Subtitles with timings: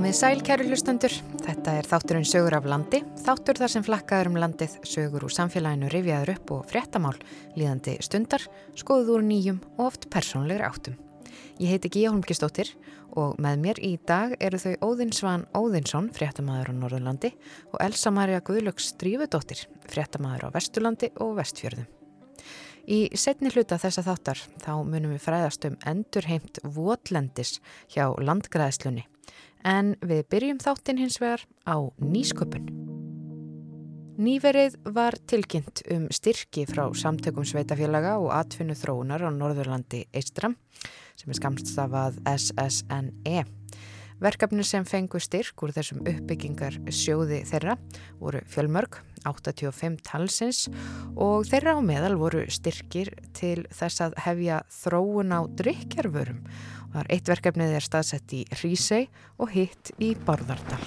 [0.00, 1.12] Komið sæl kæru hlustendur,
[1.44, 5.90] þetta er þátturinn sögur af landi, þáttur þar sem flakkaður um landið, sögur úr samfélaginu
[5.92, 7.18] rifjaður upp og fréttamál,
[7.52, 8.46] líðandi stundar,
[8.80, 10.96] skoðuð úr nýjum og oft persónlegur áttum.
[11.60, 12.72] Ég heiti Gíja Holmgistóttir
[13.12, 17.34] og með mér í dag eru þau Óðinsvan Óðinsson, fréttamaður á Norðurlandi
[17.68, 21.92] og Elsa Maria Guðlöks Drífudóttir, fréttamaður á Vesturlandi og Vestfjörðum.
[22.88, 27.58] Í setni hluta þessa þáttar þá munum við fræðast um endurheimt votlendis
[27.92, 29.04] hjá landgræðslunni
[29.66, 32.70] en við byrjum þáttin hins vegar á nýsköpun.
[34.20, 40.58] Nýverið var tilkynnt um styrki frá samtökum sveitafélaga og atfinnu þróunar á Norðurlandi Eistram
[41.16, 43.46] sem er skamstafað SSNE.
[44.20, 47.78] Verkefni sem fengu styrk úr þessum uppbyggingar sjóði þeirra
[48.20, 50.66] voru fjölmörg, 85 talsins
[51.16, 56.44] og þeirra á meðal voru styrkir til þess að hefja þróun á drikjarvörum.
[56.90, 59.04] Það er eitt verkefnið er staðsett í Hrísei
[59.38, 60.82] og hitt í Bárðardal.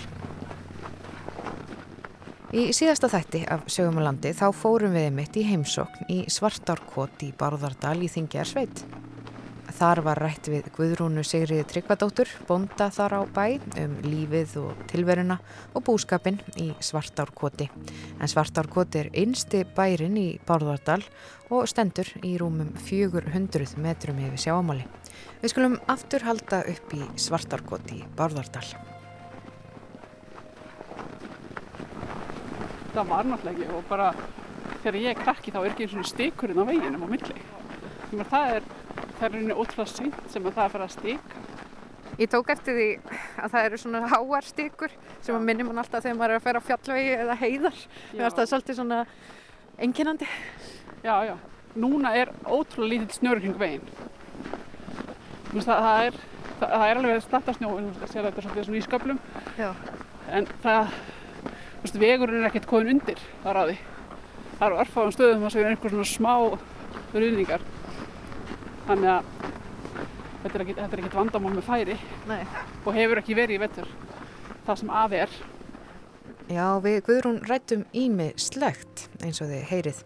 [2.54, 7.96] Í síðasta þætti af Sögumulandi þá fórum við mitt í heimsokn í Svartárkot í Bárðardal
[8.06, 8.84] í Þingjarsveit.
[9.74, 13.46] Þar var rætt við Guðrúnu Sigriði Tryggvadóttur, bonda þar á bæ,
[13.82, 15.40] um lífið og tilveruna
[15.74, 17.72] og búskapin í Svartárkoti.
[18.22, 21.02] En Svartárkoti er einsti bærin í Bárðardal
[21.50, 24.86] og stendur í rúmum 400 metrum yfir sjáamáli.
[25.42, 28.68] Við skulum aftur halda upp í Svartárkoti í Bárðardal.
[32.94, 34.14] Það var náttúrulega ekki og bara
[34.84, 37.46] þegar ég er krakki þá er ekki eins og stikurinn á veginum á milli.
[38.14, 38.73] Það er
[39.24, 41.44] það er rauninni ótrúlega synd sem að það er að fara að stíka.
[42.20, 42.88] Ég tók eftir því
[43.42, 44.92] að það eru svona háar stíkur
[45.24, 47.80] sem að minnum hann alltaf þegar maður er að færa á fjallvegi eða heiðar.
[48.12, 49.00] Mér finnst það svolítið svona
[49.88, 50.28] enginandi.
[51.06, 51.34] Já, já.
[51.74, 53.88] Núna er ótrúlega lítill snjórn hring veginn.
[55.54, 56.20] Það, það, er,
[56.60, 59.24] það, það er alveg startasnjó, það sér þetta svolítið svona í sköplum.
[59.58, 59.70] Já.
[60.34, 60.96] En það,
[61.48, 63.80] þú veist, vegurinn er ekkert komin undir þar á því.
[64.60, 66.34] Það eru örfáðum stöðum að segja einhver svona smá
[67.14, 67.66] ruðningar
[68.88, 69.34] þannig að
[70.44, 71.98] þetta er ekkert, ekkert vandamál með færi.
[72.30, 72.42] Nei.
[72.84, 73.92] og hefur ekki verið í vettur
[74.68, 75.36] það sem afi er.
[76.52, 80.02] Já, við Guðrún rættum ími slegt eins og þið heyrið.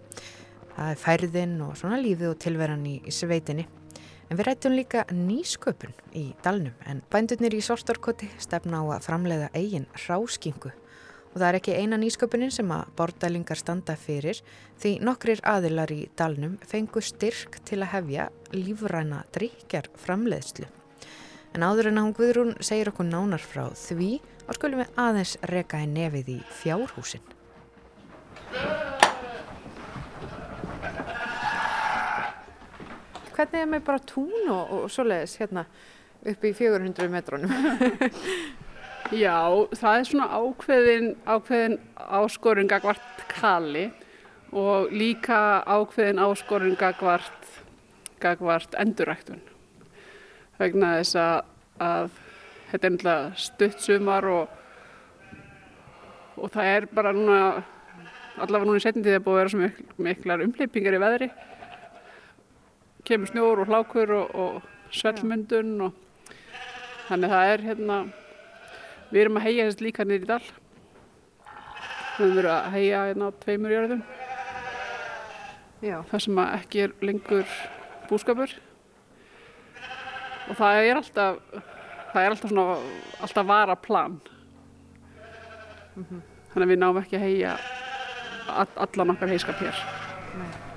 [0.78, 3.66] Það er færðinn og svona lífið og tilveran í, í sveitinni.
[4.28, 6.76] En við rættum líka nýsköpun í dalnum.
[6.86, 10.74] En bændurnir í Sortarkoti stefna á að framleiða eigin ráskingu
[11.38, 14.40] og það er ekki eina nýsköpunin sem að bordælingar standa fyrir
[14.82, 18.26] því nokkrir aðilar í dalnum fengu styrk til að hefja
[18.56, 20.66] lífræna drikjar framleiðslu.
[21.54, 24.10] En áður en að hún Guðrún segir okkur nánar frá því
[24.48, 27.34] og skulum við aðeins reka í nefið í fjárhúsin.
[33.38, 35.70] Hvernig er með bara tún og, og svoleiðis hérna
[36.26, 37.54] upp í 400 metrónum?
[39.08, 39.40] Já,
[39.72, 43.86] það er svona ákveðin, ákveðin áskorun gagvart kali
[44.52, 47.48] og líka ákveðin áskorun gagvart,
[48.20, 49.40] gagvart enduræktun.
[50.60, 51.40] Vegna þess að,
[51.80, 52.20] að
[52.74, 54.60] þetta er náttúrulega stutt sumar og,
[56.36, 57.40] og það er bara núna,
[58.44, 61.32] allavega núna í tíð að búið að vera svo mikl, miklar umleipingar í veðri.
[63.08, 66.34] Kemur snjór og hlákur og, og svellmyndun og
[67.08, 68.06] þannig það er hérna
[69.08, 70.44] Við erum að heia þess líka nýri í dal.
[72.18, 74.04] Við verið að heia hérna á tveimur jörðum.
[75.86, 75.98] Já.
[76.10, 77.56] Það sem ekki er lengur
[78.10, 78.56] búskapur.
[80.48, 81.42] Og það er alltaf,
[82.12, 82.78] það er alltaf svona,
[83.24, 84.20] alltaf vara plan.
[85.96, 86.22] Mm -hmm.
[86.54, 87.58] Þannig að við náum ekki að heia
[88.76, 89.76] allan okkar heiskap hér.
[90.38, 90.68] Nei.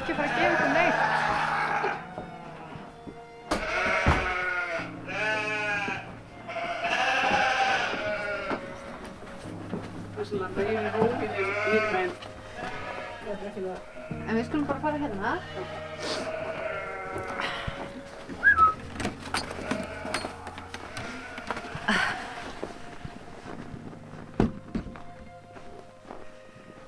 [0.00, 1.00] ekki fara að gefa ykkur neitt.
[10.14, 11.44] Það er svona reyðin rófið í
[11.92, 12.14] meginn.
[14.30, 15.30] En við skulum bara fara hérna.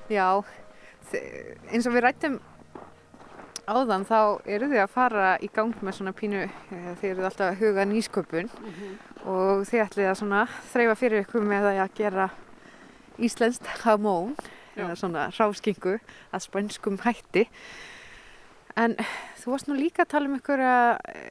[0.07, 0.43] Já,
[1.67, 2.39] eins og við rættum
[3.67, 7.49] áðan þá eru þið að fara í gang með svona pínu, eh, þið eru alltaf
[7.49, 8.97] að huga nýsköpun mm -hmm.
[9.35, 12.29] og þið ætlið að svona þreyfa fyrir ykkur með að gera
[13.19, 14.35] íslenskt hamón
[14.77, 15.97] eða svona ráskingu
[16.33, 17.47] að spænskum hætti.
[18.79, 18.95] En
[19.37, 20.77] þú varst nú líka að tala um einhverja,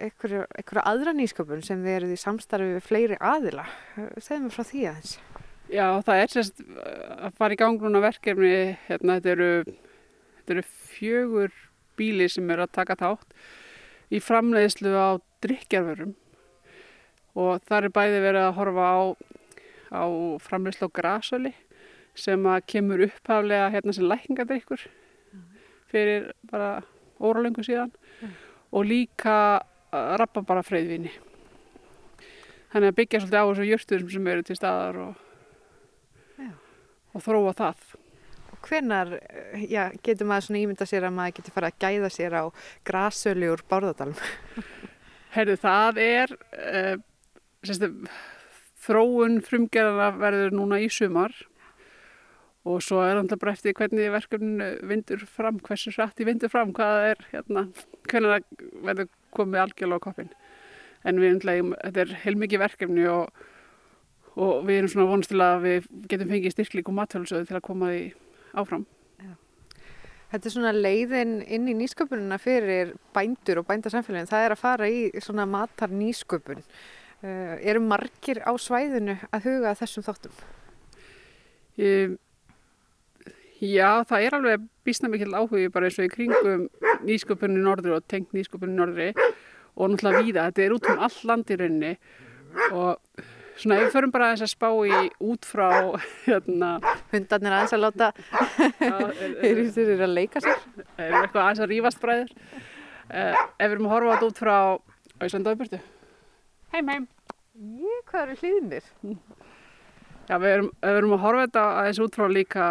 [0.07, 3.65] einhverja, einhverja aðra nýsköpun sem þið eruð í samstarfi við fleiri aðila.
[4.21, 5.17] Segðum við frá því aðeins.
[5.73, 8.55] Já það er sérst að fara í gang núna verkefni
[8.87, 9.51] hérna þetta eru,
[10.39, 11.55] þetta eru fjögur
[11.99, 13.37] býli sem eru að taka þátt
[14.13, 15.11] í framleiðslu á
[15.45, 16.13] drikjarverum
[17.41, 19.01] og það er bæði verið að horfa á,
[19.97, 20.05] á
[20.45, 21.55] framleiðslu á grasöli
[22.19, 24.87] sem að kemur upphaflega hérna sem lækningadrykkur
[25.93, 26.83] fyrir bara
[27.23, 28.33] óralöngu síðan mm.
[28.73, 29.37] og líka
[29.93, 31.13] rappa bara freyðvinni.
[32.73, 35.19] Þannig að byggja svolítið á þessu jörsturum sem eru til staðar og,
[37.13, 37.83] og þróa það.
[38.55, 39.13] Og hvenar
[39.69, 42.45] já, getur maður svona ímynda sér að maður getur fara að gæða sér á
[42.89, 44.17] grasöli úr bárðardalum?
[45.37, 46.95] Herðu, það er uh,
[47.65, 47.93] sérstu,
[48.83, 51.37] þróun frumgerðana verður núna í sumar
[52.65, 57.09] og svo er hann bara eftir hvernig verkefninu vindur fram, hversu hrætti vindur fram, hvað
[57.11, 57.67] er hérna,
[58.07, 60.31] hvernig það verður komið algjörlega á koppin.
[61.03, 63.45] En við undlegum, þetta er heilmikið verkefni og,
[64.37, 67.67] og við erum svona vonast til að við getum fengið styrklík og mathjálfsöðu til að
[67.67, 68.03] koma því
[68.63, 68.87] áfram.
[69.19, 69.35] Já.
[70.31, 74.87] Þetta er svona leiðin inn í nýsköpununa fyrir bændur og bændarsamfélagin, það er að fara
[74.91, 76.63] í svona matar nýsköpun.
[77.23, 80.39] Uh, eru margir á svæðinu að huga þessum þáttum?
[81.79, 82.17] Ég
[83.63, 86.65] Já, það er alveg bísna mikil áhugi bara eins og í kringum
[87.07, 91.53] nýsköpunni norðri og tengt nýsköpunni norðri og náttúrulega víða, þetta er út um all land
[91.53, 91.93] í rauninni
[92.75, 93.23] og
[93.55, 94.99] svona ef við förum bara aðeins að spá í
[95.31, 95.69] út frá
[96.27, 96.73] hérna
[97.15, 98.11] Hundarnir aðeins að láta
[99.39, 100.69] þeir eru að leika sér.
[100.99, 104.57] Er eitthvað aðeins að rýfast bræður uh, Ef við erum að horfa þetta út frá
[105.23, 105.85] Æslandauðbjörtu
[106.73, 107.11] Heim heim.
[107.53, 108.87] Ég, hvað eru hlýðinir?
[110.27, 112.67] Já, við erum, við erum að horfa þetta aðeins út frá líka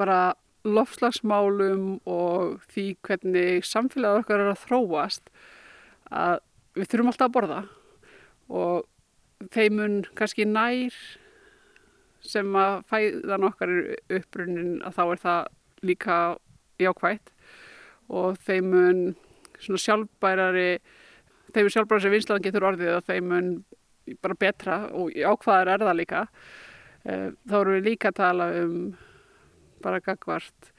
[0.00, 0.20] bara
[0.66, 5.30] lofslagsmálum og því hvernig samfélagið okkar er að þróast
[6.10, 6.40] að
[6.76, 7.60] við þurfum alltaf að borða.
[8.50, 10.96] Og þeimun kannski nær
[12.20, 15.50] sem að fæðan okkar er uppbrunnin að þá er það
[15.88, 16.16] líka
[16.80, 17.32] jákvægt
[18.12, 19.04] og þeimun
[19.60, 20.70] svona sjálfbærari
[21.54, 23.52] þeimun sjálfbærari sem vinslaðan getur orðið að þeimun
[24.20, 26.24] bara betra og ákvaðar er það líka.
[27.08, 28.76] Eh, þá erum við líka að tala um
[29.82, 30.72] bara gagvart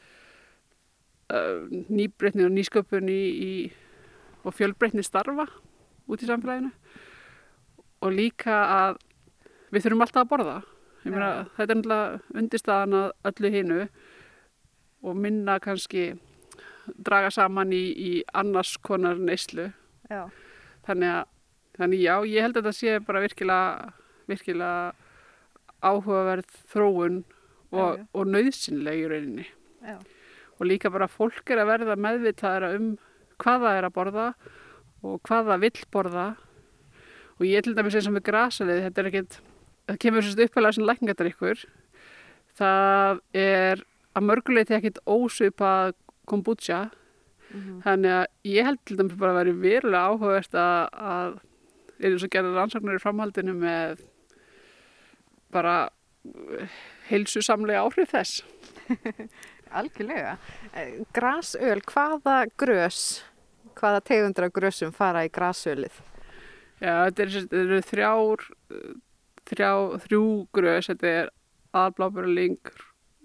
[1.33, 3.53] uh, nýbreytni og nýsköpun í, í,
[4.45, 5.47] og fjölbreytni starfa
[6.11, 6.71] út í samfélaginu
[8.01, 9.01] og líka að
[9.71, 10.57] við þurfum alltaf að borða
[11.03, 11.43] meina, ja.
[11.57, 13.79] þetta er náttúrulega undirstaðan að öllu hinu
[15.01, 16.11] og minna kannski
[16.97, 19.69] draga saman í, í annars konar neyslu
[20.09, 20.25] já.
[20.87, 21.29] þannig að
[21.79, 23.93] þannig já, ég held að þetta sé bara virkilega
[24.29, 24.91] virkilega
[25.81, 27.21] áhugaverð þróun
[27.71, 28.05] og, já, já.
[28.13, 29.97] og nöðsynleg í rauninni já.
[30.59, 32.93] og líka bara fólk er að verða meðvitaðara um
[33.41, 34.27] hvað það er að borða
[35.01, 36.27] og hvað það vill borða
[37.39, 39.37] og ég til dæmis eins og með grasalið þetta er ekkert,
[39.89, 41.63] það kemur sérst upphæðlega sem lækningadrykkur
[42.59, 45.95] það er að mörguleiti ekkert ósvipað
[46.29, 47.81] kombucha mm -hmm.
[47.85, 51.39] þannig að ég held til dæmis bara að vera verulega áhugavert að, að
[52.01, 54.01] er eins og gerður ansóknir í framhaldinu með
[55.51, 55.89] bara
[57.09, 58.43] heilsu samlega áhrif þess.
[59.81, 60.35] Algjörlega.
[60.75, 63.21] Eh, grasöl, hvaða grös,
[63.79, 66.01] hvaða tegundra grösum fara í grasölið?
[66.81, 67.25] Já, þetta
[67.61, 68.45] eru er þrjár,
[69.47, 69.71] þrjá,
[70.07, 70.25] þrjú
[70.55, 71.31] grös, þetta er
[71.77, 72.59] aðblábörling,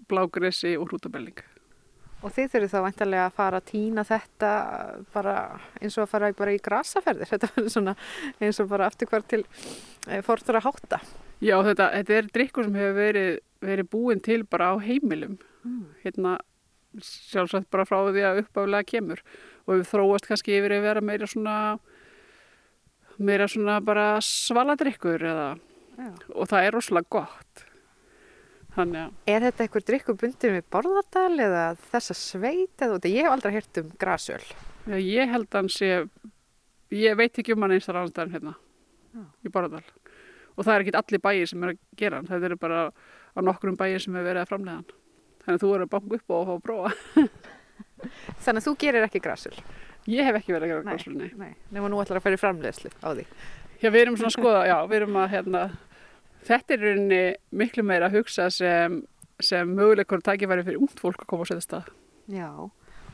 [0.07, 1.41] blágresi og hrútabelling.
[2.25, 4.51] Og þið þurfið þá vantarlega að fara að týna þetta
[5.13, 5.35] bara
[5.81, 7.93] eins og að fara bara í grasaferðir, þetta verður svona
[8.41, 11.01] eins og bara aftur hvar til e, fórtur að hátta.
[11.43, 15.83] Já, þetta, þetta er drikkur sem hefur verið, verið búin til bara á heimilum, mm.
[16.05, 16.37] hérna
[17.03, 19.21] sjálfsagt bara frá því að uppáflega kemur
[19.67, 21.55] og við þróast kannski yfir að vera meira svona,
[23.21, 25.47] meira svona bara svaladrikkur eða,
[26.33, 27.67] og það er rosalega gott.
[28.77, 33.55] Þannig, er þetta eitthvað drikkur bundið með borðardal eða þessa sveit eða ég hef aldrei
[33.55, 34.43] hert um grasöl
[34.87, 36.11] Já, ég held að hans ég,
[36.93, 39.23] ég veit ekki um hann einstar annars hérna Já.
[39.41, 39.81] í borðardal
[40.57, 43.39] og það er ekki allir bæir sem er að gera hann þetta eru bara á
[43.45, 44.95] nokkrum bæir sem er verið að framlega hann.
[45.45, 46.93] Þannig að þú eru að banka upp og fá að prófa.
[48.45, 49.55] Þannig að þú gerir ekki græsul
[50.07, 51.51] Ég hef ekki verið að gera græsul, nei.
[51.67, 53.25] Nefnum að nú ætlar að í framlegslu á því.
[53.81, 55.63] Já, við erum svona að skoða, já, við erum að hérna,
[56.47, 57.19] þetta er rauninni
[57.59, 59.01] miklu meira að hugsa sem,
[59.43, 61.91] sem möguleikur tækifæri fyrir ungt fólk að koma á setja stað.
[62.31, 62.47] Já,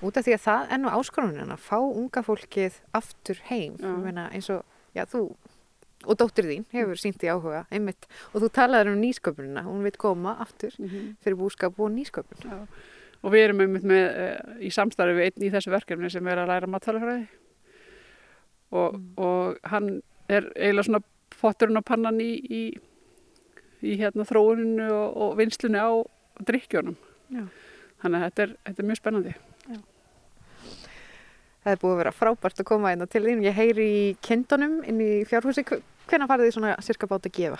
[0.06, 4.62] út af því að það ennu áskorunin að fá unga fólkið aftur heim, eins og
[4.94, 5.26] já, þú
[6.08, 9.98] og dóttir þín hefur sínt í áhuga einmitt og þú talaður um nýsköpunina hún veit
[10.02, 11.16] koma aftur mm -hmm.
[11.24, 12.68] fyrir búskap og nýsköpun Já.
[13.24, 16.38] og við erum einmitt með uh, í samstarfi við einn í þessu verkefni sem er
[16.38, 17.28] að læra matfælafræði
[18.72, 19.14] og, mm.
[19.18, 21.04] og hann er eiginlega svona
[21.42, 22.78] potturinn og pannan í, í,
[23.82, 25.92] í hérna þróuninu og, og vinslunni á
[26.40, 26.96] drikkjónum
[28.02, 29.34] þannig að þetta er, þetta er mjög spennandi
[29.70, 29.80] Já.
[31.64, 33.44] Það er búið að vera frábært að koma inn á til þín.
[33.46, 35.64] Ég heyri í kindunum inn í fjárhúsi.
[36.10, 37.60] Hvernig farið þið svona cirka bát að gefa?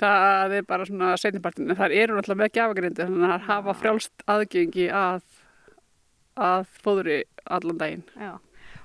[0.00, 1.74] Það er bara svona setnipartin.
[1.76, 5.20] Það eru náttúrulega með gefagrindi þannig að það hafa frjálst aðgengi að,
[6.40, 8.06] að fóðuri allan daginn.
[8.16, 8.32] Já.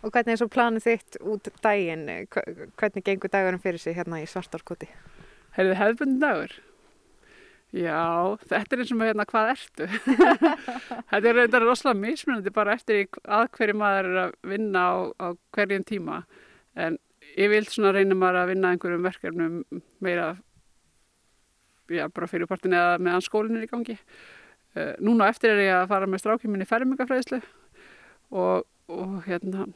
[0.05, 2.05] Og hvernig er svo planið þitt út daginn?
[2.29, 4.89] Hvernig gengur dagurum fyrir sig hérna í svartárkoti?
[5.55, 6.57] Hefur þið hefðbundin dagur?
[7.75, 9.87] Já, þetta er eins og með hérna hvað ertu.
[11.11, 15.27] þetta er reyndar rosalega mismunandi bara eftir að hverju maður er að vinna á, á
[15.55, 16.21] hverjum tíma.
[16.75, 16.99] En
[17.35, 19.57] ég vil svona reyna maður að vinna einhverjum verkefnum
[20.03, 20.29] meira
[21.91, 23.97] já, bara fyrir partin eða meðan skólinn er í gangi.
[24.75, 27.41] Uh, núna eftir er ég að fara með strákjuminni fermingafræðislu
[28.35, 29.69] og, og hérna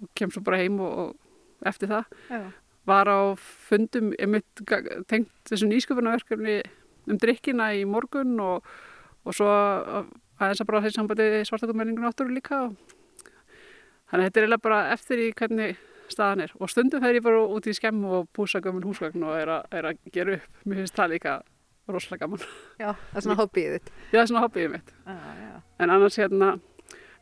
[0.00, 2.18] og kem svo bara heim og, og eftir það.
[2.30, 2.44] Já
[2.90, 4.12] var á fundum
[5.08, 6.60] tengt þessum nýsköpunarverkefni
[7.10, 8.64] um drikkina í morgun og,
[9.24, 9.50] og svo
[10.40, 12.74] aðeins að bara þessi sambandi svartakummenningu náttúru líka og
[14.10, 15.80] þannig að þetta er eiginlega bara eftir í hvernig
[16.12, 16.52] staðan er.
[16.58, 19.62] Og stundum fer ég bara út í skemm og púsa gömul húsgagn og er, a,
[19.74, 21.36] er að gera upp mér finnst það líka
[21.90, 22.44] rosalega gaman.
[22.82, 23.90] Já, það er svona hobbyið þitt.
[23.96, 24.92] Já, það er svona hobbyið mitt.
[25.06, 26.52] Ah, en annars hérna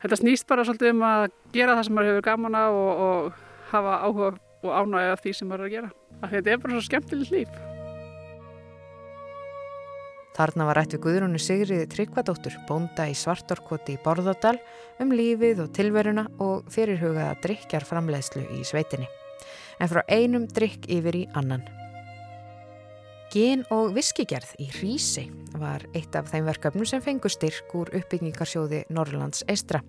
[0.03, 3.41] þetta snýst bara svolítið um að gera það sem maður hefur gaman að og, og
[3.73, 5.91] hafa áhuga og ánægja því sem maður er að gera.
[6.35, 7.68] Þetta er bara svo skemmtilegt líf
[10.39, 14.53] Þarna var rætt við Guðrúni Sigriði Tryggvadóttur, bónda í Svartorkoti í Borðardal
[15.03, 19.09] um lífið og tilveruna og fyrirhugaða drikjar framleiðslu í sveitinni.
[19.83, 21.65] En frá einum drikk yfir í annan.
[23.33, 25.25] Gen og viskigerð í Hrísi
[25.59, 29.81] var eitt af þeim verkefnum sem fengur styrk úr uppbyggingarsjóði Norrlands Eistra.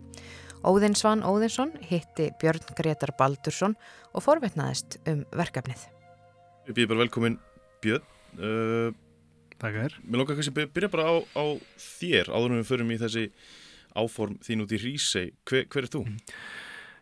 [0.66, 3.78] Óðinsvann Óðinsson hitti Björn Gretar Baldursson
[4.10, 5.86] og forvetnaðist um verkefnið.
[6.66, 7.38] Við býðum bara velkomin
[7.86, 8.10] Björn.
[8.34, 8.90] Uh,
[9.60, 9.96] Takk fyrir.
[10.08, 11.44] Mér lókar kannski að byrja bara á, á
[11.76, 13.24] þér áður en við förum í þessi
[14.00, 15.26] áform þín út í Rísei.
[15.48, 16.04] Hver, hver er þú?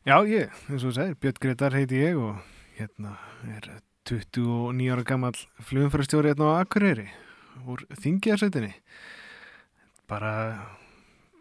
[0.08, 2.40] Já, ég, eins og þú segir, Björn Gretar heiti ég og
[2.78, 3.14] hérna
[3.54, 3.70] er
[4.08, 5.36] 29 ára gammal
[5.68, 7.06] flugumfærastjóri hérna á Akureyri
[7.68, 8.72] úr Þingjarsveitinni.
[10.10, 10.32] Bara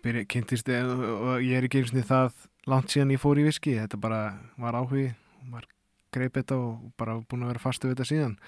[0.03, 3.77] byrja, kynntist og ég er ekki eins og það langt síðan ég fór í viski.
[3.79, 4.21] Þetta bara
[4.59, 5.09] var áhugi,
[5.49, 5.71] maður
[6.13, 8.41] greip þetta og bara búin að vera fastu við þetta síðan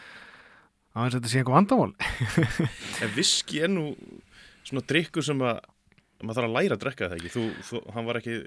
[0.96, 1.92] að þetta sé eitthvað vandamál.
[3.04, 3.92] En viski er nú
[4.68, 5.62] svona drikkur sem að
[6.20, 7.32] maður þarf að læra að drekka það ekki?
[7.34, 8.38] Þú, þú, hann var ekki,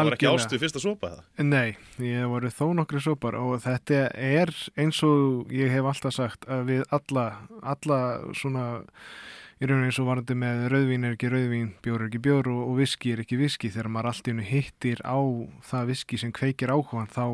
[0.00, 1.44] ekki ástu fyrst að sopa það?
[1.46, 6.48] Nei, ég voru þó nokkru sopar og þetta er eins og ég hef alltaf sagt
[6.50, 7.26] að við alla,
[7.74, 8.00] alla
[8.38, 8.66] svona
[9.62, 12.62] í rauninu eins og varandi með rauðvín er ekki rauðvín, bjór er ekki bjór og,
[12.72, 13.70] og viski er ekki viski.
[13.70, 15.18] Þegar maður allt í hennu hittir á
[15.70, 17.26] það viski sem kveikir áhugan þá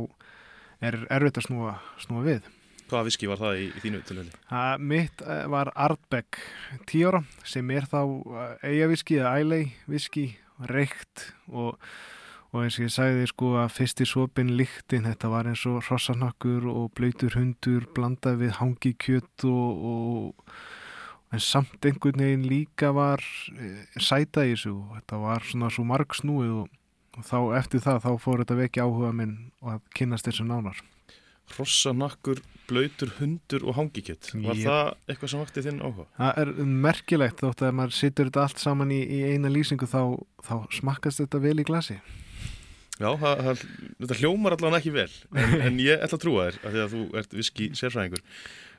[0.85, 2.53] er erfitt að snúa, snúa við
[2.89, 4.37] Hvaða viski var það í, í þínu tilhörli?
[4.81, 6.39] Mitt eh, var Ardbeg
[6.89, 8.01] 10 ára sem er þá
[8.65, 10.31] eigaviski eða ælei viski,
[10.73, 11.77] reykt og,
[12.51, 16.67] og eins og ég sagði sko að fyrsti sopin líktinn þetta var eins og rossarnakkur
[16.73, 20.59] og blöytur hundur blandað við hangi kjött og, og
[21.35, 23.21] en samt einhvern veginn líka var
[23.53, 26.77] e, sæta í þessu og þetta var svona svo marg snúið og,
[27.19, 30.81] og þá eftir það þá fór þetta vekki áhuga minn og að kynast þessu nánar
[31.57, 34.31] Rossanakkur, blöytur, hundur og hangikett.
[34.35, 34.69] Var ég...
[34.69, 36.07] það eitthvað sem vakti þinn áhuga?
[36.19, 36.53] Það er
[36.87, 40.01] merkilegt þótt að maður sittur þetta allt saman í, í eina lýsingu þá,
[40.45, 41.99] þá smakkast þetta vel í glasi.
[42.99, 43.61] Já, það, það,
[44.03, 46.95] þetta hljómar allavega ekki vel en, en ég ætla að trúa þér að því að
[46.95, 48.25] þú ert viski sérfræðingur.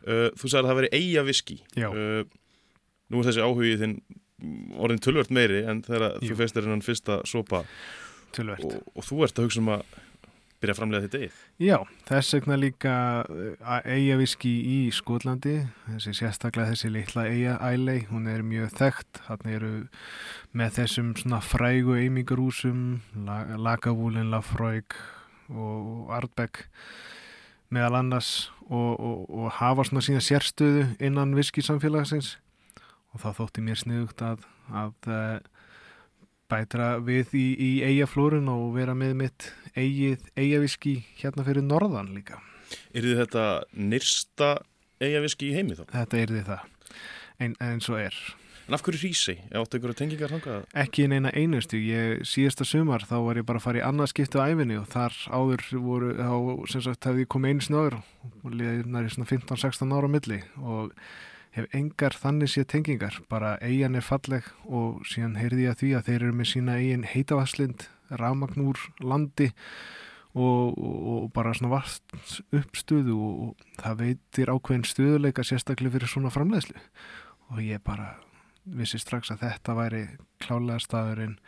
[0.03, 1.55] Uh, þú sagði að það veri eiga viski.
[1.79, 2.25] Uh,
[3.09, 3.95] nú er þessi áhugið þinn
[4.79, 6.29] orðin tölvört meiri en þegar Jú.
[6.29, 9.97] þú feistir hennan fyrsta sopa og, og þú ert að hugsa um að
[10.59, 11.37] byrja að framlega þetta eigið.
[11.63, 11.75] Já,
[12.09, 12.95] þess vegna líka
[13.31, 15.55] eh, eigaviski í Skólandi,
[15.87, 19.73] þessi sérstaklega þessi litla eigaælei, hún er mjög þekkt, hann eru
[20.51, 22.83] með þessum svona frægu eimingarúsum,
[23.59, 24.97] Lagavúlin, Lafroig
[25.49, 26.65] og Ardbeg
[27.73, 32.35] meðal annars og, og, og hafa svona sína sérstöðu innan viskisamfélagsins
[33.13, 35.39] og þá þótti mér sniðugt að, að eh,
[36.49, 42.41] bætra við í, í eigaflórun og vera með mitt eigið eigaviski hérna fyrir norðan líka.
[42.93, 44.49] Er þið þetta nyrsta
[45.01, 45.85] eigaviski í heimi þá?
[45.93, 46.67] Þetta er þið það,
[47.45, 48.19] en, en svo er.
[48.69, 49.33] En af hverju Rísi?
[49.57, 50.65] Áttu ykkur tengingar þangað?
[50.77, 51.79] Ekki en eina einustu.
[51.81, 54.85] Ég, síðasta sumar þá var ég bara að fara í annað skiptu á æfinni og
[54.91, 59.29] þar áður voru, þá sem sagt hefði ég komið einu snöður og liðið næri svona
[59.31, 60.93] 15-16 ára milli og
[61.57, 65.93] hef engar þannig séð tengingar, bara eigin er falleg og síðan heyrði ég að því
[65.97, 67.07] að þeir eru með sína eigin
[68.09, 69.51] heitavarslind, ramagnúr landi
[70.33, 76.07] og, og, og bara svona vart uppstöðu og, og það veitir ákveðin stöðuleika sérstaklega fyrir
[76.07, 76.79] svona framleiðslu
[77.49, 78.15] og ég bara
[78.65, 80.03] vissi strax að þetta væri
[80.41, 81.39] klálega staðurinn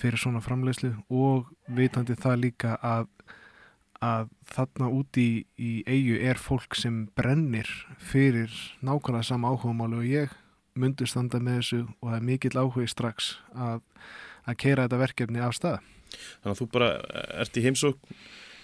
[0.00, 3.08] fyrir svona framlegslu og vitandi það líka að,
[4.02, 7.68] að þarna úti í, í eigu er fólk sem brennir
[7.98, 10.34] fyrir nákvæmlega sama áhugamáli og ég
[10.74, 13.82] myndu standa með þessu og það er mikill áhugi strax að,
[14.48, 15.93] að keira þetta verkefni af stað.
[16.14, 16.92] Þannig að þú bara
[17.44, 18.14] ert í heimsók,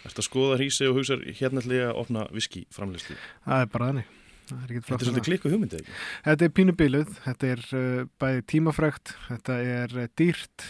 [0.07, 3.19] ert að skoða hrísi og hugsa hérna ætla ég að opna viski framlegslu.
[3.47, 4.17] Það er bara þannig.
[4.51, 5.97] Þetta er svolítið klikku hugmyndið ekki?
[6.27, 10.67] Þetta er pínubiluð, þetta er uh, bæði tímafrækt, þetta er uh, dýrt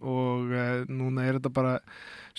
[0.00, 1.76] og uh, núna er þetta bara,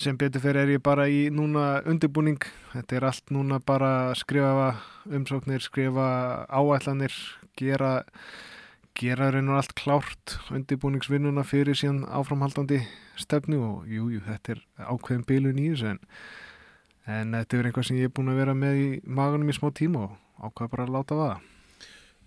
[0.00, 2.44] sem betur fyrir er ég bara í núna undirbúning,
[2.74, 4.74] þetta er allt núna bara skrifa
[5.08, 6.08] umsóknir, skrifa
[6.52, 7.16] áætlanir,
[7.60, 7.94] gera,
[8.98, 12.82] gera og allt klárt undirbúningsvinnuna fyrir síðan áframhaldandi
[13.20, 16.00] stefnu og jújú, jú, þetta er ákveðin bilun í þessu en,
[17.06, 19.70] en þetta er einhvað sem ég er búin að vera með í magunum í smá
[19.76, 21.38] tíma og ákvaða bara að láta vaða.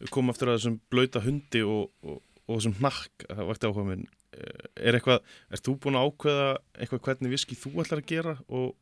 [0.02, 3.86] Við komum eftir að þessum blöyta hundi og, og, og þessum nakk, það vakti áhuga
[3.92, 4.08] minn.
[4.36, 8.36] Eh, er eitthvað, er þú búin að ákveða eitthvað hvernig viski þú ætlar að gera
[8.50, 8.74] og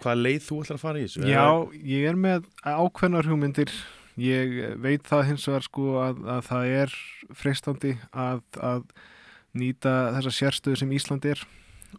[0.00, 1.28] hvaða leið þú ætlar að fara í þessu?
[1.30, 1.46] Já,
[1.92, 3.74] ég er með ákveðnar hugmyndir.
[4.16, 6.96] Ég veit það hins vegar sko að, að það er
[7.36, 8.86] freistandi að, að
[9.56, 11.42] nýta þessa sérstöðu sem Ísland er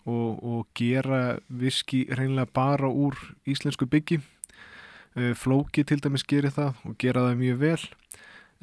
[0.04, 3.18] og, og gera viski reynilega bara úr
[3.50, 4.20] íslensku byggi.
[5.18, 7.86] Eh, flóki til dæmis gerir það og gera það mjög vel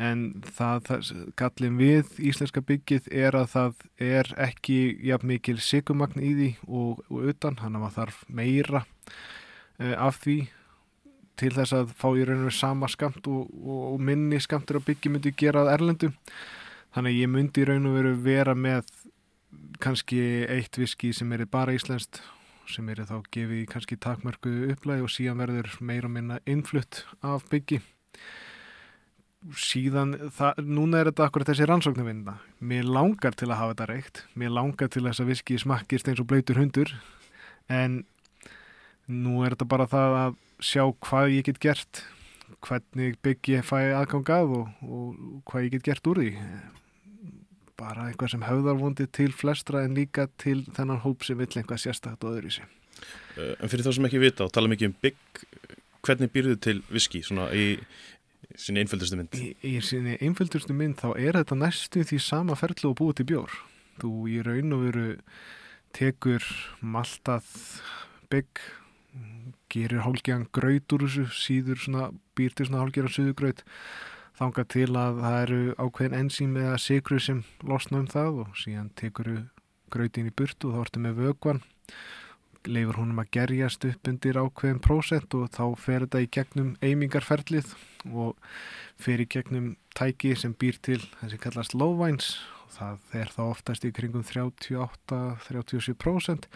[0.01, 0.21] en
[0.57, 1.09] það, það
[1.39, 7.05] gallin við íslenska byggið er að það er ekki jafn mikil sigumagn í því og,
[7.09, 10.39] og utan, hann að maður þarf meira uh, af því
[11.41, 15.13] til þess að fá í raun og sama skamt og, og minni skamtur á byggi
[15.13, 16.15] myndi gera það erlendum
[16.95, 18.93] þannig að ég myndi í raun og veru vera með
[19.83, 22.23] kannski eitt viski sem er bara íslenskt
[22.71, 27.45] sem eru þá gefið kannski takmörku upplæði og síðan verður meira og minna innflutt af
[27.51, 27.83] byggi
[29.53, 32.39] síðan, það, núna er þetta akkurat þessi rannsóknarvinna.
[32.65, 34.23] Mér langar til að hafa þetta reykt.
[34.41, 36.95] Mér langar til þess að viski smakkist eins og blöytur hundur.
[37.69, 38.03] En
[39.11, 42.05] nú er þetta bara það að sjá hvað ég get gert
[42.65, 46.33] hvernig byggi ég fæ aðgangað og, og hvað ég get gert úr því
[47.79, 52.25] bara eitthvað sem höfðarvondi til flestra en líka til þennan hóp sem vill einhvað sérstakt
[52.25, 52.69] og öðru í sig.
[53.37, 55.45] Eh, en fyrir þá sem ekki vita og tala mikið um bygg,
[56.07, 57.67] hvernig býrðu til viski svona í
[58.61, 59.35] sinni einföldustu mynd?
[59.35, 63.29] Í, í sinni einföldustu mynd þá er þetta næstu því sama ferðlu og búið til
[63.33, 63.59] bjór.
[64.03, 65.09] Þú í raun og veru
[65.95, 66.47] tekur
[66.83, 67.51] maltað
[68.31, 68.63] bygg,
[69.75, 73.65] gerir hálfgegan gröyt úr þessu, síður svona, býr til svona hálfgegan suðugröyt
[74.39, 78.91] þanga til að það eru ákveðin enzím eða sigru sem losna um það og síðan
[78.99, 79.29] tekur
[79.95, 81.61] gröðin í burtu og þá ertu með vögvan
[82.65, 87.69] leifur húnum að gerjast upp undir ákveðin prósent og þá fer þetta í gegnum eimingarferlið
[88.11, 88.31] og
[89.01, 92.27] fer í gegnum tæki sem býr til þessi kallast lóvæns
[92.65, 96.55] og það er þá oftast í kringum 38-37% og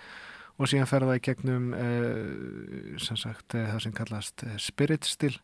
[0.67, 5.37] síðan fer það í gegnum eh, sem sagt, eh, það sem kallast eh, spirit still.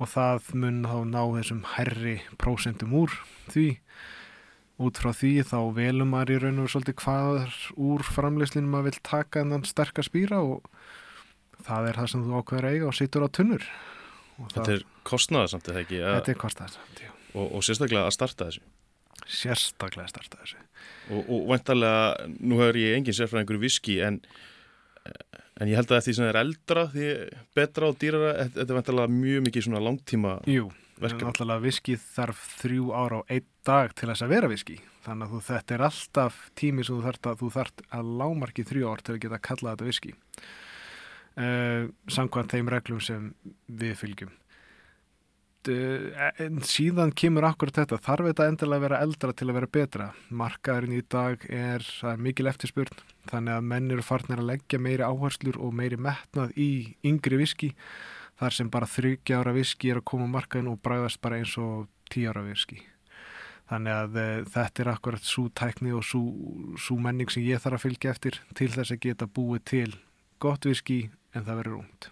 [0.00, 3.12] Og það mun þá ná þessum herri prósentum úr
[3.52, 3.66] því.
[4.80, 9.02] Út frá því þá velum maður í raun og svolítið hvað úr framleyslinu maður vil
[9.10, 10.64] taka en þann sterkar spýra og
[11.66, 13.68] það er það sem þú ákveður eiga og situr á tunnur.
[14.40, 16.00] Þetta er kostnaða samt eða ekki?
[16.00, 17.12] Þetta er kostnaða samt, já.
[17.34, 18.64] Og, og sérstaklega að starta þessu?
[19.28, 20.64] Sérstaklega að starta þessu
[21.10, 24.20] Og, og vantarlega, nú hefur ég engin sérfræðingur viski en
[25.60, 27.08] En ég held að því sem er eldra, því
[27.56, 31.26] betra og dýrara, þetta er vantilega mjög mikið svona langtíma Jú, verkefni.
[31.26, 34.78] Náttúrulega viskið þarf þrjú ára á einn dag til þess að vera viski.
[35.04, 38.66] Þannig að þú, þetta er alltaf tími sem þú þarf að, þú þarf að lámarki
[38.70, 40.14] þrjú ár til að geta að kalla þetta viski.
[41.40, 43.28] Uh, samkvæmt þeim reglum sem
[43.68, 44.32] við fylgjum.
[45.68, 47.98] Eh, en síðan kemur akkurat þetta.
[48.00, 50.06] Þarf þetta endilega að vera eldra til að vera betra?
[50.32, 55.04] Markaðurinn í dag er, er mikil eftirspurn þannig að menn eru farnir að leggja meiri
[55.04, 56.70] áherslur og meiri metnað í
[57.04, 57.74] yngri viski
[58.40, 61.90] þar sem bara þryggja ára viski er að koma markaðin og bræðast bara eins og
[62.08, 62.80] tíu ára viski.
[63.68, 67.84] Þannig að e, þetta er akkurat svo tækni og svo menning sem ég þarf að
[67.84, 69.90] fylgja eftir til þess að geta búið til
[70.40, 71.02] gott viski
[71.36, 72.10] en það verður ungt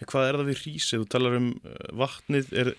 [0.00, 1.02] En hvað er það við rísið?
[1.02, 2.72] Þú talar um uh, vatnið, er,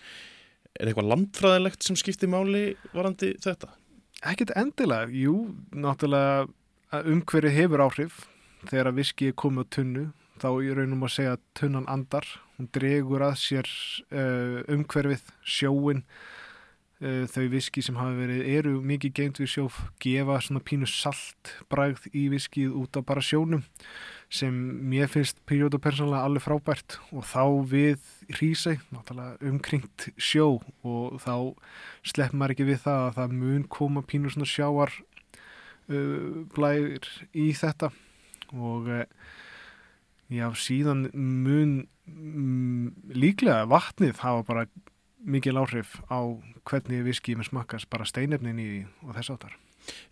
[0.77, 3.71] er eitthvað landfræðilegt sem skiptir máli varandi þetta?
[4.31, 5.35] Ekkert endilega, jú,
[5.73, 8.25] náttúrulega umhverfið hefur áhrif.
[8.69, 10.03] Þegar viski er komið á tunnu
[10.41, 12.27] þá ég raunum að segja að tunnan andar.
[12.57, 13.69] Hún dregur að sér
[14.13, 16.03] uh, umhverfið, sjóin
[17.01, 22.03] þau viski sem hafa verið eru mikið geimt við sjóf gefa svona pínu salt bræð
[22.13, 23.63] í viskið út af bara sjónum
[24.31, 24.55] sem
[24.87, 26.97] mér finnst periódu persónulega alveg frábært.
[27.11, 31.35] Og þá við hrísei, náttúrulega umkringt sjó og þá
[32.07, 37.49] slepp maður ekki við það að það mun koma pínur svona sjáar uh, blæðir í
[37.59, 37.91] þetta.
[38.55, 39.03] Og uh,
[40.31, 41.75] já, síðan mun
[42.07, 44.65] um, líklega vatnið hafa bara
[45.23, 46.19] mikil áhrif á
[46.67, 48.69] hvernig viski með smakkast bara steinefnin í
[49.05, 49.57] og þess áttar.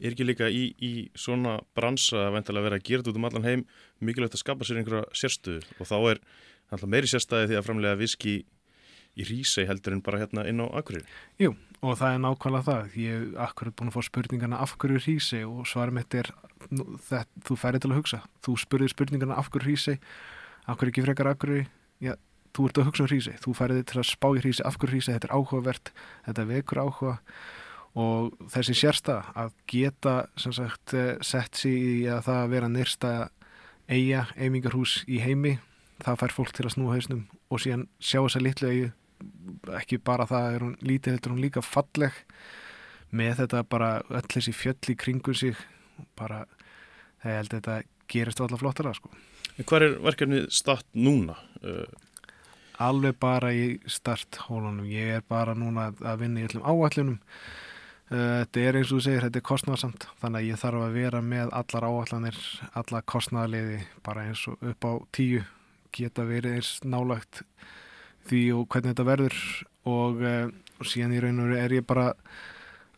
[0.02, 3.28] Er ekki líka í, í svona bransa að veintilega vera að gera þetta út um
[3.30, 3.66] allan heim
[4.02, 8.36] mikilvægt að skapa sér einhverja sérstöðu og þá er meiri sérstæði því að framlega viski
[9.20, 11.06] í Rísei heldur en bara hérna inn á Akureyri.
[11.42, 12.98] Jú, og það er nákvæmlega það.
[13.02, 16.32] Ég hef akkurat búin að fá spurningana af hverju Rísei og svarum þetta er
[17.10, 18.22] það, þú færði til að hugsa.
[18.46, 19.98] Þú spurðir spurningana af hverju Rísei,
[20.66, 21.66] af hverju ekki frekar já,
[22.60, 23.40] þú ert að hugsa um Rísei.
[23.40, 25.92] Þú færði til að spá í Rísei, af hverju Rísei, þetta er áhugavert,
[26.28, 27.16] þetta vekur áhuga
[28.00, 33.12] og þessi sérsta að geta sagt, eh, sett sér í að það að vera nýrsta
[33.90, 35.58] eiga, eimingarhús í heimi
[36.04, 38.92] það fær fólk til að snúa hausnum og síðan sjá þessa litlu eigi
[39.80, 42.20] ekki bara það er hún lítið þetta er hún líka falleg
[43.10, 45.58] með þetta bara öll þessi fjöll í kringu sig
[46.20, 46.46] bara
[47.24, 49.12] það held að þetta gerist allar flottara sko.
[49.60, 51.36] Hvað er verkefnið start núna?
[52.80, 54.86] Alveg bara í starthólunum.
[54.88, 59.06] Ég er bara núna að vinna í öllum áallunum uh, þetta er eins og þú
[59.06, 62.40] segir, þetta er kostnarsamt þannig að ég þarf að vera með allar áallanir
[62.82, 65.44] alla kostnarliði bara eins og upp á tíu
[65.96, 67.44] geta verið eins nálagt
[68.30, 69.42] því og hvernig þetta verður.
[69.90, 70.48] Og, uh,
[70.80, 72.12] og síðan í raun og veru er ég bara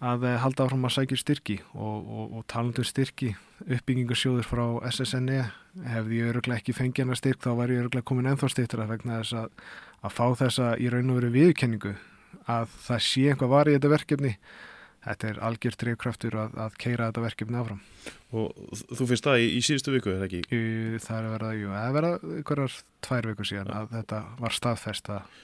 [0.02, 3.36] að uh, halda áfram að sækja styrki og, og, og talandu um styrki
[3.68, 5.44] uppbyggingarsjóður frá SSNE
[5.94, 8.96] hefði ég öruglega ekki fengið hana styrk þá var ég öruglega komin ennþá styrktur að
[8.96, 9.54] vegna þess að,
[10.02, 11.94] að fá þessa í raun og veru viðkenningu
[12.50, 14.36] að það sé einhvað var í þetta verkefni
[15.02, 17.80] þetta er algjör drivkraftur að, að keira þetta verkefni áfram.
[18.38, 20.42] Og þú finnst það í, í síðustu viku, er það ekki?
[21.02, 22.76] Það er verið að, jú, það er verið að ykkurar
[23.08, 25.40] tvær viku síðan að þetta var staðfest að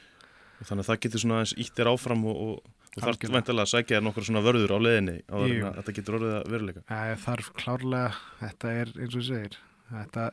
[0.63, 4.01] Þannig að það getur svona eins íttir áfram og, og þú þarf veintilega að sækja
[4.01, 6.85] nokkur svona vörður á leðinni á það að þetta getur orðið að veruleika.
[6.89, 8.09] Það þarf klárlega,
[8.41, 9.59] þetta er eins og segir,
[9.91, 10.25] þetta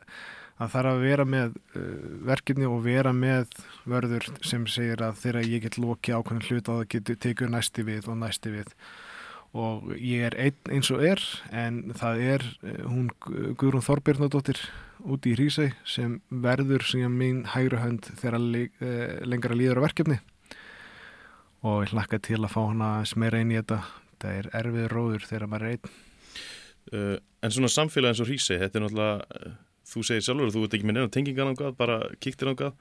[0.55, 1.81] að þarf að vera með uh,
[2.29, 3.57] verkefni og vera með
[3.87, 7.85] vörður sem segir að þegar ég get loki ákveðin hlut að það getur tekið næsti
[7.89, 8.73] við og næsti við.
[9.55, 11.21] Og ég er einn eins og er
[11.55, 14.59] en það er eh, hún Guðrún Þorbjörnadóttir
[15.05, 20.17] úti í Hrísæ sem verður sem mín hægri hönd þegar eh, lengra líður á verkefni.
[21.65, 23.81] Og ég hlakka til að fá hana smera inn í þetta.
[24.21, 25.95] Það er erfið róður þegar maður er einn.
[26.93, 27.15] Uh,
[27.45, 30.77] En svona samfélag eins og Hrísæ þetta er náttúrulega, uh, þú segir sjálfur þú ert
[30.77, 32.71] ekki með neina tengingan á hvað, bara kíktir á hvað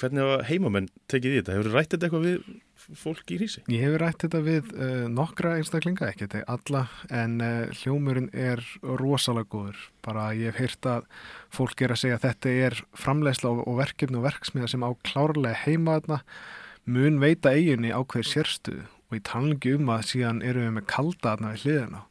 [0.00, 1.54] hvernig hafa heimamenn tekið í þetta?
[1.56, 3.62] Hefur þið rætt þetta eitthvað við fólk í hrísi?
[3.70, 6.84] Ég hefur rætt þetta við uh, nokkra einstaklinga, ekki þetta alla,
[7.22, 8.62] en uh, hljómurinn er
[9.00, 9.82] rosalega góður.
[10.06, 11.10] Bara ég hef heyrt að
[11.54, 14.90] fólk er að segja að þetta er framlegsla og, og verkefni og verksmiða sem á
[15.06, 16.22] klárlega heima þarna
[16.90, 20.88] mun veita eiginni á hver sérstuð og ég talangi um að síðan eru við með
[20.90, 22.04] kalda þarna við hliðina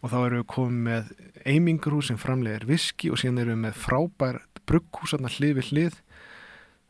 [0.00, 1.12] og þá eru við komið með
[1.46, 6.00] eimingrús sem framlegir viski og síðan eru við með frábær brugghús hlið við hlið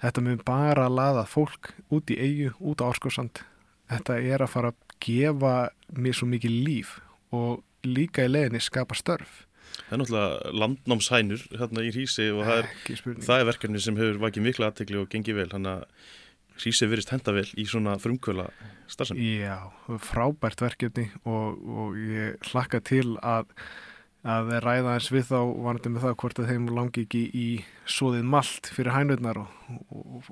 [0.03, 3.41] Þetta mun bara að laða fólk út í eigu, út á áskorsand.
[3.89, 5.55] Þetta er að fara að gefa
[5.97, 6.97] mér svo mikið líf
[7.35, 9.45] og líka í leginni skapa störf.
[9.87, 12.71] Það er náttúrulega landnámshænur hérna í Hrísi og það er,
[13.25, 15.49] það er verkefni sem hefur vakið mikla aðtegli og gengið vel.
[15.53, 16.15] Þannig að
[16.57, 18.47] Hrísi verist henda vel í svona frumkvöla
[18.91, 19.27] starfsefni.
[19.43, 19.59] Já,
[20.03, 23.53] frábært verkefni og, og ég hlakka til að
[24.27, 27.47] að ræða eins við þá varandi með það hvort að þeim langi ekki í
[27.87, 29.51] svoðið malt fyrir hænurnar og,
[29.87, 30.31] og, og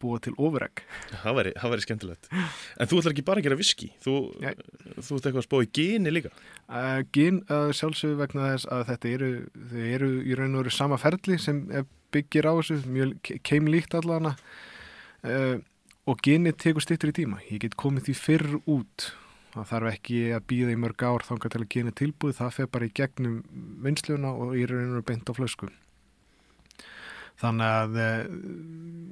[0.00, 0.82] búa til ofurregg.
[1.22, 2.28] Það væri, væri skemmtilegt.
[2.32, 5.70] En þú ætlar ekki bara að gera viski, þú, þú ætlar eitthvað að spá í
[5.76, 6.32] geni líka?
[6.70, 9.30] Uh, gen uh, sjálfsögur vegna þess að þetta eru,
[9.72, 11.64] þau eru í raun og veru sama ferli sem
[12.14, 14.34] byggir á þessu, mjög keimlíkt allavega
[15.28, 15.56] uh,
[16.08, 17.42] og geni tekur stittur í tíma.
[17.50, 19.10] Ég get komið því fyrr út
[19.54, 22.70] það þarf ekki að býða í mörg ár þángar til að gena tilbúið, það fer
[22.70, 23.38] bara í gegnum
[23.84, 25.70] vinsluna og í rauninu beint á flösku.
[27.40, 28.24] Þannig að eh,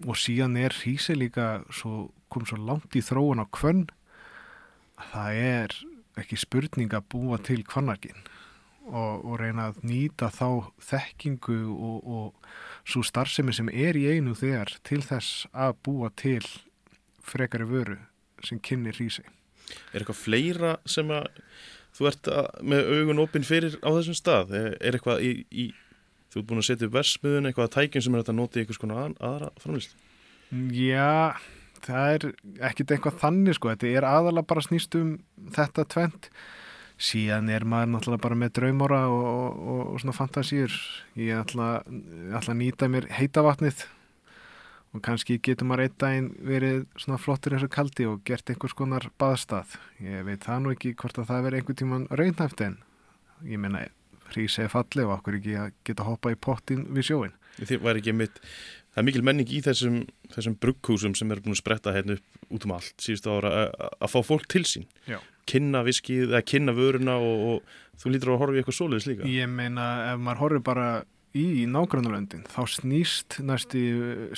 [0.07, 3.87] og síðan er hísi líka svo, kom svo langt í þróun á kvönn
[4.99, 5.79] að það er
[6.19, 8.27] ekki spurning að búa til kvannargin
[8.89, 14.37] og, og reyna að nýta þá þekkingu og, og svo starfsemi sem er í einu
[14.37, 16.45] þegar til þess að búa til
[17.25, 17.99] frekari vöru
[18.45, 19.25] sem kynni hísi
[19.93, 21.29] Er eitthvað fleira sem að
[21.99, 24.55] þú ert að, með augun opinn fyrir á þessum stað?
[24.57, 25.69] Er, er eitthvað í, í,
[26.33, 28.65] þú ert búin að setja upp versmiðun, eitthvað að tækjum sem er að nota í
[28.65, 29.99] einhvers konar að, aðra framlýst?
[30.75, 31.41] Já,
[31.85, 32.31] það er
[32.71, 35.13] ekkit eitthvað þannig sko, þetta er aðalega bara snýst um
[35.57, 36.31] þetta tvent.
[36.99, 40.73] Síðan er maður náttúrulega bara með draumóra og, og, og svona fantasýr.
[41.19, 41.69] Ég ætla,
[42.35, 43.85] að nýta mér heita vatnið
[44.95, 48.77] og kannski getur maður einn daginn verið svona flottur eins og kaldi og gert einhvers
[48.77, 49.77] konar baðstað.
[50.01, 52.79] Ég veit það nú ekki hvort að það veri einhver tíman raunhæft en
[53.47, 53.85] ég meina
[54.33, 57.99] hrísi er falli og okkur ekki að geta hoppa í pottin við sjóin Þið var
[57.99, 58.37] ekki mitt,
[58.93, 59.99] það er mikil menning í þessum,
[60.35, 63.53] þessum brugghúsum sem eru búin að spretta hérna upp út um allt síðustu ára
[63.99, 65.19] að fá fólk til sín Já.
[65.49, 69.09] kynna viskið, eða kynna vöruna og, og þú lítur á að horfa í eitthvað svoleiðis
[69.11, 70.89] líka Ég meina ef maður horfir bara
[71.37, 73.83] í nágrannulöndin þá snýst næsti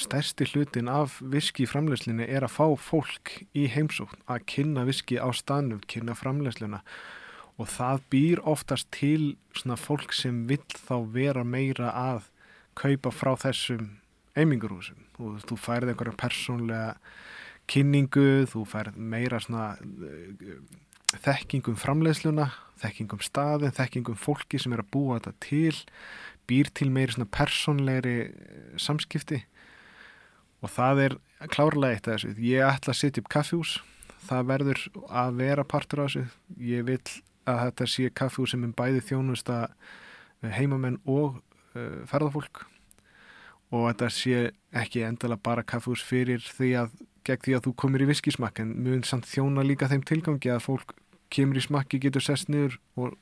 [0.00, 5.31] stærsti hlutin af viski framlegslinni er að fá fólk í heimsókn að kynna viski á
[5.37, 6.83] stanum, kynna framlegslina
[7.61, 12.31] og það býr oftast til svona fólk sem vill þá vera meira að
[12.79, 13.90] kaupa frá þessum
[14.38, 15.00] eimingarhúsum.
[15.20, 16.94] Og þú færði einhverja persónlega
[17.70, 20.57] kynningu, þú færð meira svona uh,
[21.20, 22.48] þekkingum framleiðsluna,
[22.81, 25.76] þekkingum staðin, þekkingum fólki sem er að búa þetta til,
[26.50, 29.42] býr til meiri svona persónlegri uh, samskipti
[30.60, 31.16] og það er
[31.48, 32.34] klárlega eitt af þessu.
[32.44, 33.78] Ég ætla að setja upp kaffjús,
[34.28, 36.26] það verður að vera partur af þessu.
[36.60, 37.00] Ég vil
[37.48, 39.70] að þetta sé kaffjús sem er bæði þjónust að
[40.58, 41.40] heimamenn og
[41.76, 42.66] uh, ferðarfólk
[43.70, 44.40] og þetta sé
[44.76, 48.74] ekki endala bara kaffús fyrir því að gegn því að þú komir í viskismakk en
[48.84, 50.94] mun samt þjóna líka þeim tilgangi að fólk
[51.30, 53.14] kemur í smakki, getur sest niður og,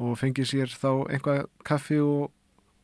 [0.00, 2.30] og fengið sér þá einhvað kaffi og,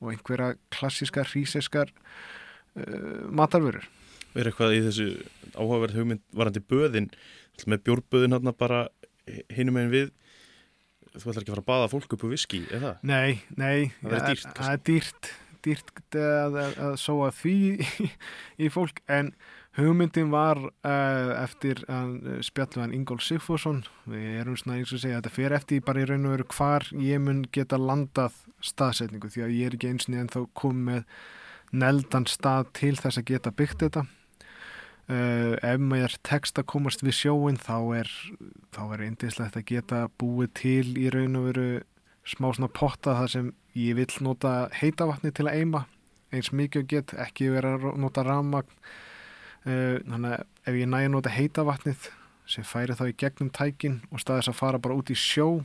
[0.05, 3.87] og einhverja klassiskar, hríseskar uh, matarvörur.
[4.35, 5.09] Er eitthvað í þessu
[5.55, 7.09] áhugaverð hugmynd varandi böðin,
[7.71, 8.87] með bjórböðin hann bara
[9.55, 10.11] hinum einn við
[11.15, 12.93] þú ætlar ekki að fara að baða fólk upp á viski, eða?
[13.07, 14.49] Nei, nei, það er dýrt.
[14.59, 15.29] Það er dýrt,
[15.65, 17.59] dýrt að, að, að sóa því
[18.65, 19.31] í fólk en
[19.75, 23.83] hugmyndin var uh, eftir að spjallu hann Ingól Sigfússon.
[24.11, 26.87] Við erum svona eins og segja þetta fer eftir bara í raun og veru hvar
[27.03, 31.09] ég mun geta landað staðsetningu því að ég er ekki einsni en þá kom með
[31.75, 34.05] neldan stað til þess að geta byggt þetta.
[35.05, 38.13] Uh, ef maður tekst að komast við sjóin þá er
[38.73, 41.67] þá er eindislegt að geta búið til í raun og veru
[42.25, 45.83] smá svona potta þar sem ég vil nota heitavatni til að eima.
[46.35, 48.95] Eins mikið get, ekki vera að nota ramagn uh,
[49.65, 52.11] þannig að ef ég næja nota heitavatnið
[52.51, 55.65] sem færi þá í gegnum tækin og staðis að fara bara út í sjó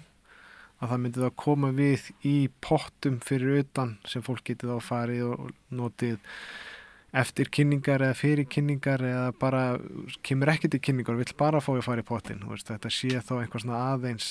[0.79, 5.25] að það myndi þá koma við í pottum fyrir utan sem fólk getið þá farið
[5.33, 6.19] og notið
[7.19, 9.63] eftir kynningar eða fyrir kynningar eða bara
[10.23, 13.33] kemur ekki til kynningar og vill bara fá að fara í pottin þetta sé þá
[13.41, 14.29] einhvers aðeins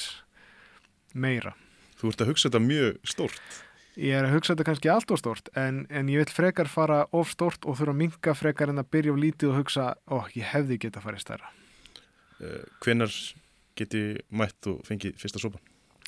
[1.12, 1.56] meira.
[1.98, 3.64] Þú ert að hugsa þetta mjög stórt
[3.98, 7.00] Ég er að hugsa þetta kannski allt of stort en, en ég vil frekar fara
[7.18, 10.22] of stort og þurfa að minga frekar en að byrja á lítið og hugsa ó,
[10.38, 11.50] ég hefði geta farið stærra.
[12.38, 13.16] Uh, Hvenar
[13.78, 15.58] geti mætt og fengið fyrsta sopa?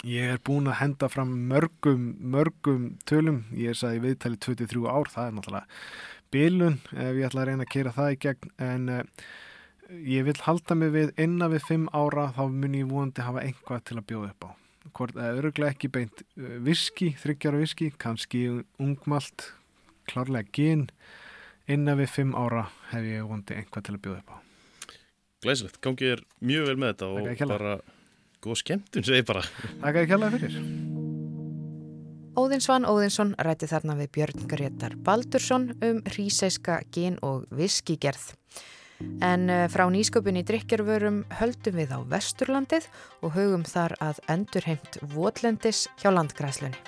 [0.06, 3.42] Ég er búin að henda fram mörgum, mörgum tölum.
[3.58, 5.82] Ég er sagði viðtali 23 ár það er náttúrulega
[6.30, 8.56] bilun ef ég ætla að reyna að kera það í gegn.
[8.70, 9.28] En uh,
[10.14, 13.86] ég vil halda mig við innan við 5 ára þá mun ég vonandi hafa einhvað
[13.90, 14.50] til að bjóða upp á
[14.94, 16.22] hvort það er öruglega ekki beint
[16.66, 18.44] viski, þryggjára viski, kannski
[18.80, 19.50] ungmalt,
[20.10, 20.86] klárlega gin,
[21.70, 24.36] innan við fimm ára hef ég vondi einhvað til að bjóða upp á.
[25.40, 27.76] Glæsilegt, gangið er mjög vel með þetta og bara
[28.44, 29.44] góð skemmtun, segi bara.
[29.80, 30.58] Takk að ég kjallaði fyrir.
[32.40, 38.30] Óðinsvann Óðinsson ræti þarna við Björn Gretar Baldursson um hríseiska gin og viskigerð.
[39.24, 42.88] En eh, frá nýsköpunni drikjarvörum höldum við á Vesturlandið
[43.24, 46.78] og hugum þar að endurheimt votlendis hjá landgræslunni.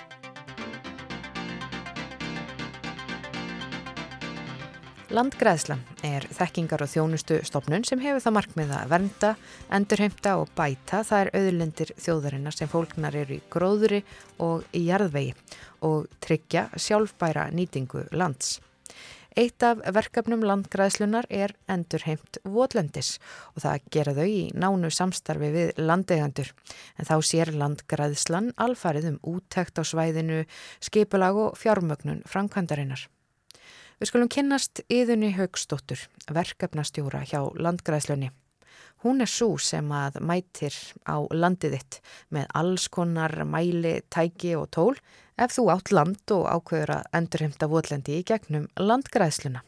[5.13, 9.29] Landgræðslan er þekkingar og þjónustu stopnun sem hefur það markmið að vernda,
[9.77, 13.99] endurheimta og bæta er auðlendir þjóðarinnar sem fólknar eru í gróðuri
[14.41, 15.35] og í jarðvegi
[15.85, 18.55] og tryggja sjálfbæra nýtingu lands.
[19.33, 23.15] Eitt af verkefnum landgræðslunar er endurheimt votlendis
[23.55, 26.51] og það gera þau í nánu samstarfi við landegandur.
[27.01, 30.43] En þá sér landgræðslan alfarið um úttækt á svæðinu,
[30.85, 33.07] skipulag og fjármögnun framkvæmdarinnar.
[33.97, 38.29] Við skulum kynnast yðunni Haugstóttur, verkefnastjóra hjá landgræðslunni.
[39.01, 40.77] Hún er svo sem að mætir
[41.09, 44.93] á landið þitt með alls konar mæli, tæki og tól
[45.37, 49.63] ef þú átt land og ákveður að endurheimta votlendi í gegnum landgræðsluna.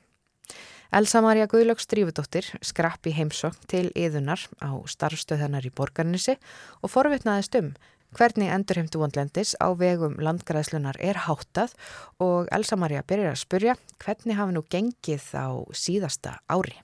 [0.95, 6.37] Elsa Maria Guðlöks Drífudóttir skrappi heimsokk til yðunar á starfstöðanar í borgarnissi
[6.81, 7.73] og forvitnaðist um
[8.15, 11.75] hvernig endurheimtu vonlendis á vegum landgræðslunar er háttað
[12.23, 16.77] og Elsa Maria byrjar að spurja hvernig hafi nú gengið á síðasta ári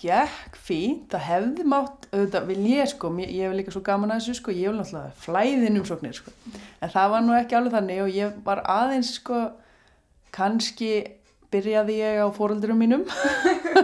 [0.00, 4.14] gekk fínt, það hefði mátt auðvitað vil ég sko, ég, ég hef líka svo gaman
[4.14, 6.32] að þessu sko, ég vil náttúrulega flæðin umsóknir sko,
[6.80, 9.42] en það var nú ekki alveg þannig og ég var aðeins sko
[10.34, 10.92] kannski
[11.50, 13.04] byrjaði ég á fóröldurum mínum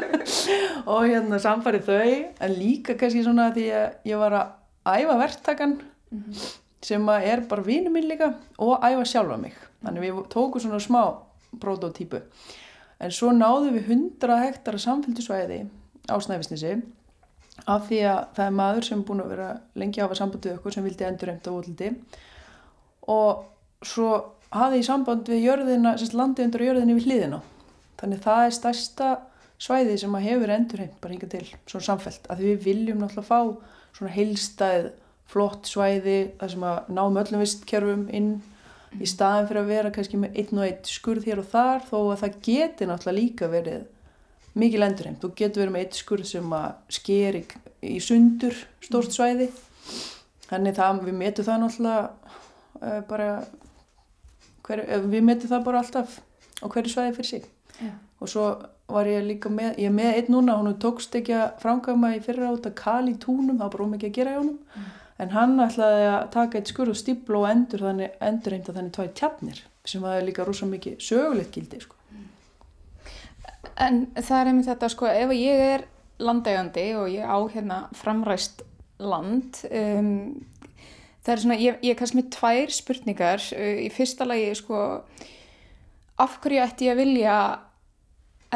[0.92, 2.12] og hérna samfarið þau
[2.46, 6.52] en líka kannski svona því að ég var að æfa verktakan mm -hmm.
[6.82, 9.54] sem að er bara vinur minn líka og æfa sjálfa mig.
[9.82, 11.02] Þannig við tókum svona smá
[11.60, 12.22] prototípu
[13.00, 15.66] en svo náðum við 100 hektara samfélgisvæði
[16.10, 16.76] á Snæfisnesi
[17.64, 20.46] af því að það er maður sem er búin að vera lengi að hafa samband
[20.46, 21.92] við okkur sem vildi endur reynd á útliti
[23.12, 24.10] og svo
[24.54, 27.40] hafði ég samband við jörðina, sérst landi undir jörðinni við hliðina.
[28.00, 29.08] Þannig það er stærsta
[29.62, 33.30] svæði sem að hefur endur reynd bara hinga til svona samfelt að við viljum náttúrulega
[33.30, 33.40] fá
[33.96, 34.90] svona heilstæð
[35.26, 38.30] flott svæði þar sem að náum öllum vistkerfum inn
[39.00, 41.96] í staðin fyrir að vera kannski með einn og einn skurð hér og þar þó
[42.02, 43.86] að það geti náttúrulega líka verið
[44.56, 45.20] mikil endurheimt.
[45.22, 49.50] Þú getur verið með eitt skurð sem að sker í, sundur stórt svæði.
[50.46, 52.02] Þannig það, við metum það náttúrulega
[52.80, 53.28] uh, bara,
[54.66, 56.18] hver, við metum það bara alltaf
[56.62, 57.48] á hverju svæði fyrir sig.
[57.82, 57.94] Ja.
[58.22, 58.46] Og svo
[58.88, 62.22] var ég líka með, ég er með einn núna, hún tókst ekki að framkvæma í
[62.24, 64.60] fyrra átt að kali túnum, það var bara ómikið að gera í honum.
[64.76, 64.92] Mm.
[65.16, 68.94] En hann ætlaði að taka eitt skurð og stípla og endur þannig, endur einnig þannig
[68.96, 71.95] tvæði tjarnir sem var líka rosa mikið sögulegt gildi, sko.
[73.76, 75.86] En það er einmitt þetta sko, ef ég er
[76.22, 78.62] landægandi og ég á hérna framræst
[78.96, 80.38] land, um,
[81.26, 83.44] það er svona, ég, ég er kannski með tvær spurningar.
[83.52, 84.80] Uh, í fyrsta lagi sko,
[86.22, 87.36] af hverju ætti ég að vilja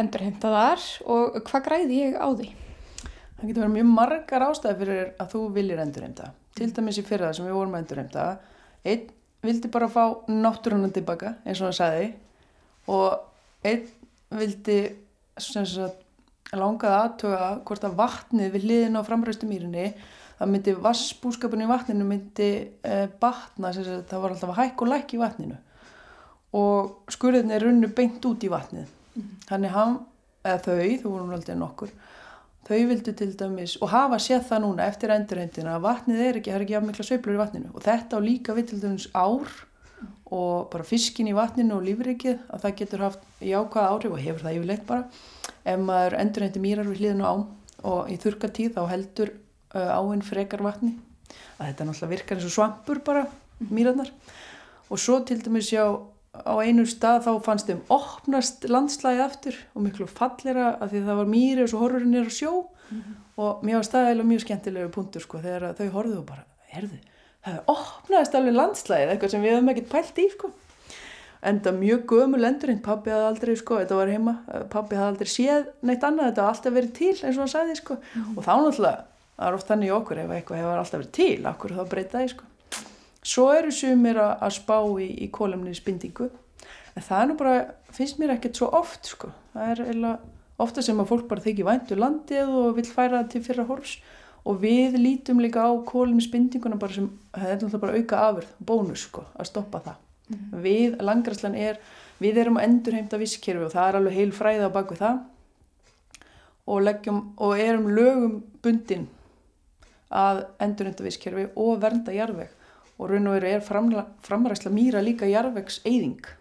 [0.01, 2.49] endurheimta þar og hvað græði ég á því?
[3.41, 6.33] Það getur verið mjög margar ástæði fyrir að þú viljir endurheimta.
[6.57, 8.25] Til dæmis í fyrra sem við vorum að endurheimta,
[8.85, 9.07] einn
[9.45, 12.09] vildi bara fá náttúrunan tilbaka eins og það sagði
[12.93, 13.87] og einn
[14.41, 14.81] vildi
[16.57, 19.87] langaði aðtöga hvort að vatnið við hliðin á framræstu mýrinni
[20.41, 22.51] það myndi vassbúskapin í vatninu myndi
[22.83, 25.59] eh, batna sagt, það var alltaf að hækka og lækja í vatninu.
[26.57, 28.89] Og skurðin er runnu beint út í vatnið.
[28.89, 29.37] Mm -hmm.
[29.51, 29.99] þannig hann,
[30.45, 31.93] eða þau, þú vorum alltaf nokkur
[32.71, 36.53] þau vildu til dæmis og hafa séð það núna eftir endurhendina að vatnið er ekki,
[36.53, 37.73] það er ekki af mikla söiblur í vatninu.
[37.75, 39.51] Og þetta á líka við til dæmis ár
[40.31, 44.45] og bara fiskin í vatninu og lífrikið að það getur haft jákvæða áhrif og hefur
[44.45, 45.07] það yfirleitt bara.
[45.67, 47.35] Ef maður endur eitthvað mýrar við hliðinu á
[47.91, 49.33] og í þurkatíð þá heldur
[49.75, 50.95] uh, áinn frekar vatni.
[51.59, 53.27] Að þetta náttúrulega virkar eins og svampur bara
[53.71, 54.13] mýrarnar.
[54.91, 55.85] Og svo til dæmis já
[56.31, 61.21] á einu stað þá fannst þeim opnast landslæði aftur og miklu fallera að því það
[61.21, 62.53] var mýri og svo horfurinn er á sjó.
[62.91, 63.15] Mm -hmm.
[63.37, 66.99] og mér var staðilega mjög skemmtilegu punktur sko þegar þau horfðu og bara, herðu
[67.45, 70.51] það opnaðist alveg landslæðið eitthvað sem við hefum ekkert pælt í sko.
[71.51, 74.35] Enda mjög gömul endurinn pabbi hafði aldrei sko, þetta var heima
[74.73, 76.31] pabbi hafði aldrei séð neitt annað.
[76.31, 77.97] Þetta hafði alltaf verið til eins og hann sagði sko.
[77.97, 78.35] Mm.
[78.35, 79.07] og þá náttúrulega,
[79.39, 82.33] það er oft þannig í okkur ef eitthvað hefur alltaf verið til, okkur þá breytaði
[82.35, 82.51] sko.
[83.31, 86.29] Svo eru sumir að spá í, í kólumni spindingu
[86.97, 87.57] en það er nú bara,
[87.95, 90.13] finnst mér ekkert svo oft sko, það er eða
[90.61, 93.67] ofta sem að fólk bara þykir væntu um landið og vil færa það til fyrra
[93.69, 93.95] hors
[94.45, 98.55] og við lítum líka á kólumni spindinguna bara sem, það er náttúrulega bara auka afurð,
[98.67, 99.97] bónus sko, að stoppa það.
[100.29, 100.63] Mm -hmm.
[100.63, 101.79] Við, langarslan er,
[102.21, 105.19] við erum að endurheimta visskerfi og það er alveg heil fræða á baku það.
[106.67, 109.09] Og, leggjum, og erum lögum bundin
[110.11, 112.49] að endurheimta visskerfi og vernda jarðveg.
[112.99, 113.61] Og raun og veru er
[114.23, 116.40] framræsla mýra líka jarðvegs eyðing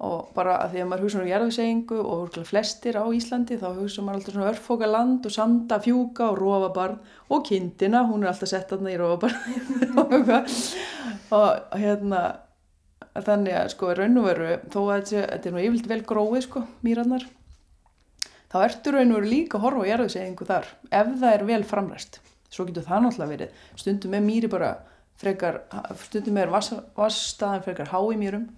[0.00, 4.04] og bara að því að maður hugsa um jarðvegseyðingu og flestir á Íslandi þá hugsa
[4.04, 8.48] maður alltaf svona örfóka land og sanda fjúka og rofabarn og kindina, hún er alltaf
[8.48, 9.36] sett aðna í rofabarn
[11.40, 12.22] og hérna
[13.26, 16.64] þannig að sko raun og veru þó að þetta er nú yfirlt vel gróið sko
[16.86, 17.26] mýrannar
[18.50, 22.20] þá ertu raun og veru líka horfa og jarðuðseggingu þar ef það er vel framræst.
[22.50, 23.58] Svo getur það náttúrulega verið.
[23.78, 24.70] Stundum með mýri bara
[25.20, 25.60] frekar
[26.06, 26.54] stundum með
[26.96, 28.48] vassstaðan frekar há í mýrum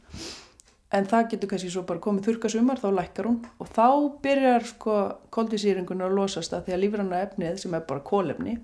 [0.92, 3.40] en það getur kannski svo bara komið þurkasumar þá lækkar hún.
[3.62, 3.88] Og þá
[4.24, 4.96] byrjar sko
[5.34, 8.58] koldisýringun að losast að því að lífranna efnið sem er bara kólefni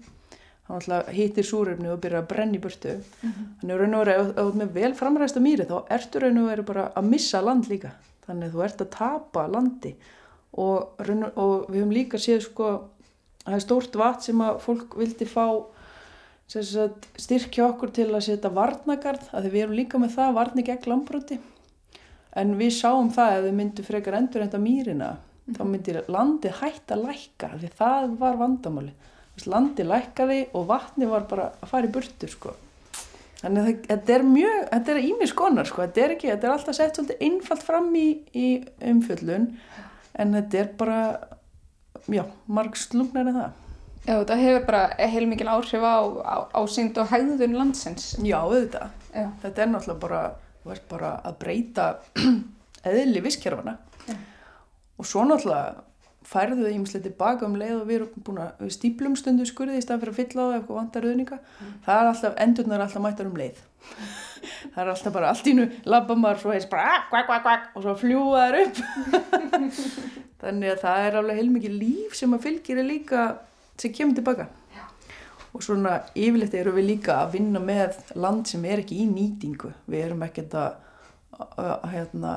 [0.69, 2.99] hann hittir súröfni og byrjar að brenna í burtu.
[2.99, 3.47] Mm -hmm.
[3.61, 6.49] þannig að raun og veru ef þú með vel framræsta mýri þá ertu raun og
[6.51, 7.91] veru bara að missa land líka.
[8.27, 9.95] Þannig að þú ert að tapa landi.
[10.53, 10.79] Og,
[11.37, 12.81] og við höfum líka séð sko að
[13.45, 15.65] það er stórt vat sem að fólk vildi fá
[16.49, 21.39] styrkja okkur til að setja varnagarð að við erum líka með það varni gegn landbroti
[22.37, 25.25] en við sáum það að við myndum frekar endur enda mýrina mm
[25.57, 28.91] þá myndir landi hægt að lækka því það var vandamáli
[29.49, 32.53] landi lækkaði og vatni var bara að fara í burtu sko.
[33.39, 36.55] þannig að þetta er mjög þetta er ímis konar sko, þetta er ekki þetta er
[36.57, 38.47] alltaf sett svolítið einfalt fram í, í
[38.91, 39.47] umfjöllun
[40.19, 41.01] en þetta er bara
[42.09, 43.65] já, marg slugnar en það.
[44.09, 48.15] Já, þetta hefur bara heilmikil áhrif á, á, á sínd og hæðun landsins.
[48.25, 49.27] Já, auðvitað, já.
[49.43, 50.21] þetta er náttúrulega bara,
[50.91, 51.87] bara að breyta
[52.89, 53.77] eðli visskerfana
[54.99, 55.85] og svo náttúrulega
[56.29, 59.79] færðu þau ímslega tilbaka um leið og við erum búin að við stíplum stundu skurði
[59.79, 61.39] í stað fyrir að fylla á það eitthvað vantar auðninga.
[61.87, 63.63] Það er alltaf, endurnar er alltaf mættar um leið.
[64.75, 67.43] Það er alltaf bara allt í nú labba maður svo heist bara "Ah, kvak, kvak,
[67.47, 68.77] kvak, og svo fljúa þær upp.
[70.43, 73.25] Þannig að það er alveg heilmikið líf sem að fylgir er líka
[73.81, 74.47] sem kemur tilbaka
[75.59, 79.73] og svona yfirleitt eru við líka að vinna með land sem er ekki í nýtingu.
[79.91, 80.79] Við erum ekkert að,
[81.93, 82.37] hérna,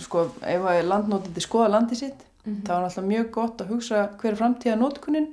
[0.00, 4.32] sko ef að landnótandi skoða landi sitt þá er alltaf mjög gott að hugsa hver
[4.32, 5.28] er framtíða nótkunin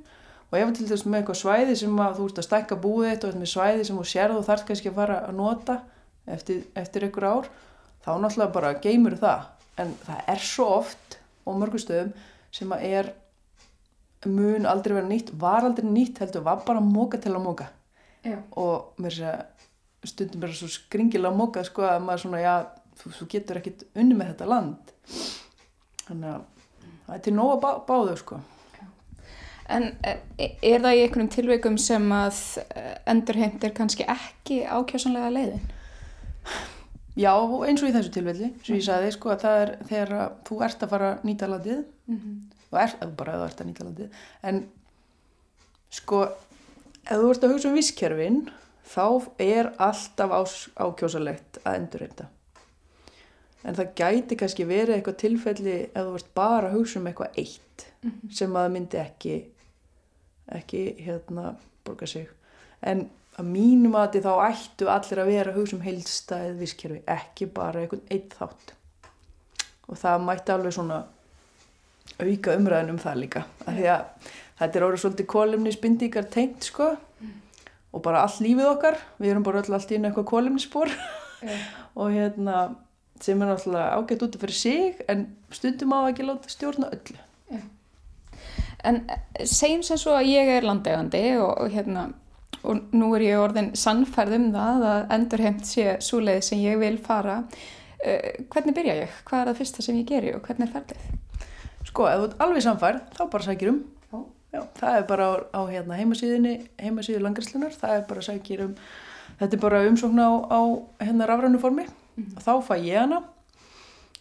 [0.49, 3.25] og ef til þess með eitthvað svæði sem að þú ert að stækka búið eitt
[3.25, 5.77] og eitthvað svæði sem þú sérð og þarf kannski að fara að nota
[6.35, 7.49] eftir, eftir einhver ár
[8.05, 9.47] þá náttúrulega bara geymur það.
[9.81, 12.11] En það er svo oft og mörgum stöðum
[12.55, 13.11] sem að er
[14.31, 17.69] mun aldrei vera nýtt, var aldrei nýtt heldur, var bara móka til að móka
[18.25, 18.39] Já.
[18.57, 19.43] og mér sé að
[20.05, 22.55] stundum er svo skringilega móka sko að maður svona, já,
[23.01, 24.91] þú, þú getur ekkit unni með þetta land.
[26.05, 26.43] Þannig að
[27.07, 28.41] það er til nóga bá, báðu sko.
[29.65, 30.19] En eh,
[30.61, 32.41] er það í einhverjum tilveikum sem að
[33.09, 35.63] endurheimt er kannski ekki ákjásanlega leiðin?
[37.15, 37.31] já,
[37.65, 40.59] eins og í þessu tilfelli sem ég sagði, sko, að það er þegar að þú
[40.67, 41.81] ert að fara að nýta landið
[42.71, 44.21] og er, eða bara þú ert að nýta landið.
[44.43, 44.61] En
[45.93, 48.39] sko ef þú ert að hugsa um visskerfin
[48.85, 49.07] þá
[49.41, 52.29] er alltaf ás, ákjósalegt að endurreynda
[53.65, 57.39] en það gæti kannski verið eitthvað tilfelli ef þú ert bara að hugsa um eitthvað
[57.41, 57.85] eitt
[58.37, 59.35] sem að myndi ekki
[60.53, 61.55] ekki hérna
[61.85, 62.27] borga sig.
[62.85, 63.07] En
[63.39, 67.81] að mínum að þá ættu allir að vera að hugsa um heilstæð visskerfi, ekki bara
[67.81, 68.75] einhvern eitt þátt.
[69.89, 71.01] Og það mætti alveg svona
[72.19, 74.31] auka umræðin um það líka af því að
[74.61, 76.93] þetta er orðið svolítið kólumnisbindíkar tengt sko
[77.95, 80.91] og bara allt lífið okkar við erum bara öll allt í einu eitthvað kólumnisspor
[81.99, 82.65] og hérna
[83.21, 87.19] sem er náttúrulega ágætt út af fyrir sig en stundum á ekki láta stjórna öllu
[88.85, 92.09] En eh, segjum sem svo að ég er landegandi og, og hérna
[92.65, 96.79] og nú er ég orðin sannfærð um það að endurheimt sé svo leið sem ég
[96.81, 97.43] vil fara.
[98.05, 99.13] Uh, hvernig byrja ég?
[99.25, 101.03] Hvað er það fyrsta sem ég geri og hvernig er ferðið?
[101.85, 103.83] Sko, ef þú ert alveg samfær, þá bara sækir um.
[104.11, 104.23] Já.
[104.55, 108.75] Já, það er bara á, á hérna, heimasíðinni, heimasíðu langrislunar, það er bara sækir um,
[109.41, 110.59] þetta er bara umsókn á, á
[111.03, 111.87] hérna rafrænu formi
[112.23, 113.19] og þá fæ ég hana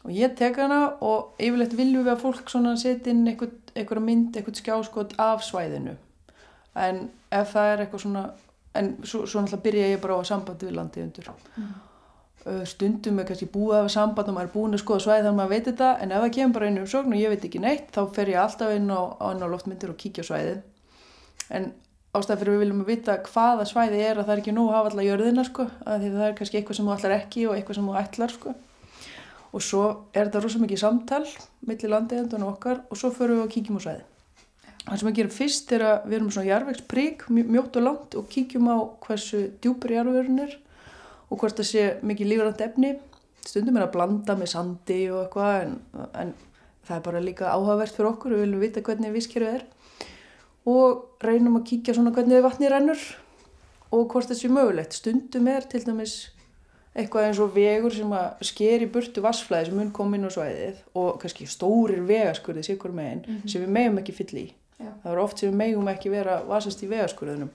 [0.02, 4.34] og ég tek hana og yfirleitt viljum við að fólk setja inn einhver, einhverja mynd,
[4.36, 5.94] einhvert skjáskot af svæðinu.
[6.74, 8.24] En ef það er eitthvað svona,
[8.74, 11.30] en svo, svo náttúrulega byrja ég bara á sambandi við landið undir.
[11.30, 11.70] Uh,
[12.68, 15.38] stundum er kannski búið hafa samband og maður er búin að skoða svæði þannig að
[15.38, 17.62] maður veit þetta en ef það kemur bara inn um sókn og ég veit ekki
[17.62, 20.60] neitt þá fer ég alltaf inn á, inn á loftmyndir og kíkja á svæðið
[21.56, 21.70] en
[22.14, 24.76] ástæð fyrir við viljum að vita hvaða svæði er að það er ekki nóg að
[24.76, 27.78] hafa alla jörðina sko, því það er kannski eitthvað sem þú ætlar ekki og eitthvað
[27.78, 28.54] sem þú ætlar sko.
[29.54, 31.24] og svo er þetta rosa mikið samtal
[31.64, 34.04] millir landegjandun okkar og svo förum við og kíkjum á svæði
[34.84, 38.28] það sem við gerum fyrst er að við erum svona jarvegsprík mjótt og langt og
[38.30, 38.76] kíkjum á
[39.06, 40.56] hversu djúpur jarvegurinn er
[41.30, 42.94] og hvort það sé mikið lífrænt efni.
[43.44, 45.74] Stundum er að blanda með sandi og eitthvað en,
[46.20, 46.34] en
[46.84, 49.66] það er bara líka áhugavert fyrir okkur við viljum vita hvernig visskerfið er.
[50.70, 53.02] Og reynum að kíkja svona hvernig vatni rennur
[53.92, 54.96] og hvort það sé mögulegt.
[54.96, 56.16] Stundum er til dæmis
[56.94, 60.30] eitthvað eins og vegur sem að sker í burtu vassflæði sem mun koma inn á
[60.30, 64.46] svæðið og kannski stórir vegaskurðið sikur megin sem við megum ekki fyll í.
[64.78, 64.90] Já.
[65.02, 67.50] það er oft sem við megum ekki vera vasast í vegaskurðunum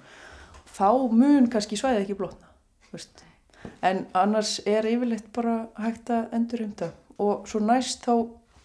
[0.72, 2.52] þá mun kannski svæðið ekki blotna
[2.94, 3.24] veist.
[3.86, 6.92] En annars er yfirleitt bara hægt að endurheimta.
[7.20, 8.14] Og svo næst þá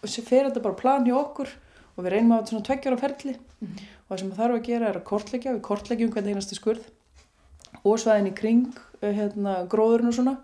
[0.07, 1.51] fer þetta bara plan hjá okkur
[1.95, 3.37] og við reynum að hafa svona tveggjara ferli.
[3.65, 6.91] Og það sem það þarf að gera er að kortleggja við kortleggjum hvernig einasti skurð
[7.85, 8.69] og svæðin í kring
[9.03, 10.37] eh, hérna, gróðurinn og svona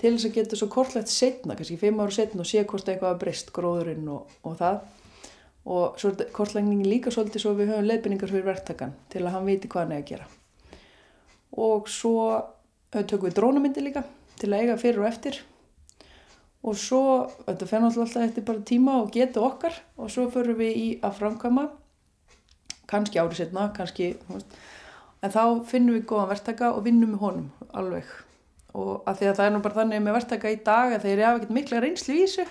[0.00, 3.14] til þess að geta svo kortlegt setna, kannski fimm ára setna og sé hvort eitthvað
[3.14, 4.82] að breyst gróðurinn og, og það.
[5.66, 9.48] Og svo er kortleggingin líka svolítið svo við höfum leiðbynningar fyrir verktakan til að hann
[9.48, 10.28] viti hvað hann er að gera.
[11.56, 12.26] Og svo
[13.04, 14.02] tökum við drónamyndi líka
[14.40, 15.40] til að eiga fyrir og eftir.
[16.66, 17.02] Og svo,
[17.46, 19.76] þetta fennar alltaf eftir bara tíma og geta okkar.
[20.00, 21.68] Og svo förum við í að framkama
[22.90, 28.08] kannski árið setna, kannski en þá finnum við góðan verktaka og vinnum með honum alveg.
[28.76, 31.22] Og að því að það er nú bara þannig með verktaka í dag að þeir
[31.24, 32.46] hafa ekkert mikla reynslu í þessu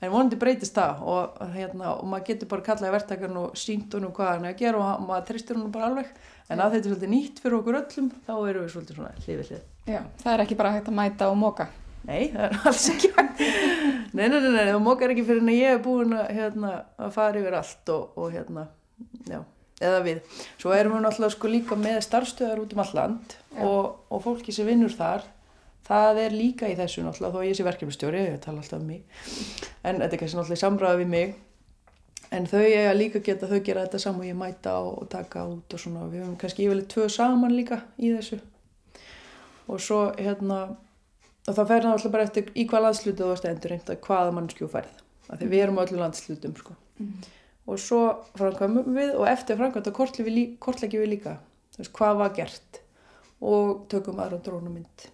[0.00, 4.14] en vonandi breytist það og, hérna, og maður getur bara kallaði verktakan og sínt honum
[4.16, 6.14] hvað hann er að gera og maður tristir honum bara alveg
[6.50, 9.52] en að þetta er svolítið nýtt fyrir okkur öllum þá erum við svolítið svona hlifið
[9.52, 11.66] hlið Já, það er ekki bara hægt að mæta og móka.
[12.06, 13.08] Nei, það er alls ekki.
[14.10, 16.70] Nei, nei, nei, nei, það mókar ekki fyrir en ég er búin að, hérna,
[17.00, 18.66] að fara yfir allt og, og hérna,
[19.30, 19.40] já,
[19.80, 20.20] eða við.
[20.60, 23.62] Svo erum við náttúrulega sko líka með starfstöðar út um all land Já.
[23.66, 25.26] og, og fólki sem vinnur þar,
[25.90, 29.04] það er líka í þessu náttúrulega, þó ég sé verkefnistjóri, ég tala alltaf um mig,
[29.82, 31.32] en þetta er kannski náttúrulega í samræða við mig,
[32.30, 35.74] en þau eiga líka geta þau gera þetta saman og ég mæta og, taka út
[35.74, 36.06] og svona.
[36.12, 38.38] Við höfum kannski yfirlega tvö saman líka í þessu.
[39.70, 40.60] Og svo hérna
[41.48, 44.68] og það fer náttúrulega bara eftir í hvað landslutu þú ert endur reynda hvaða mannskjú
[44.70, 44.98] færð
[45.30, 46.74] af því við erum á öllu landslutum sko.
[47.66, 48.00] og svo
[48.38, 51.38] framkvæmum við og eftir framkvæmta kortleggjum við líka
[51.96, 52.82] hvað var gert
[53.40, 55.08] og tökum aðra drónumynd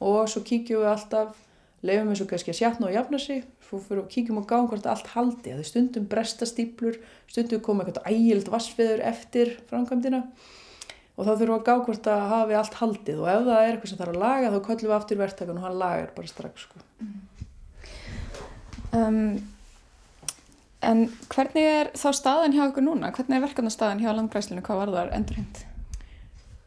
[0.00, 1.40] og svo kíkjum við alltaf
[1.84, 4.68] leifum við svo kannski að sjatna og jafna sig svo fyrir og kíkjum og gáum
[4.70, 6.98] hvort allt haldi að þau stundum bresta stíplur
[7.30, 10.22] stundum koma eitthvað ægild vassfiður eftir framkvæmdina
[11.14, 13.72] og þá þurfum við að gá hvort að hafi allt haldið og ef það er
[13.72, 16.66] eitthvað sem þarf að laga þá köllum við aftur verktakan og hann lagar bara strax
[16.66, 16.84] sko.
[18.98, 19.20] um,
[20.84, 23.08] En hvernig er þá staðan hjá ykkur núna?
[23.14, 24.64] Hvernig er verkefnastaðan hjá landgræslinu?
[24.64, 25.60] Hvað var það endurhend?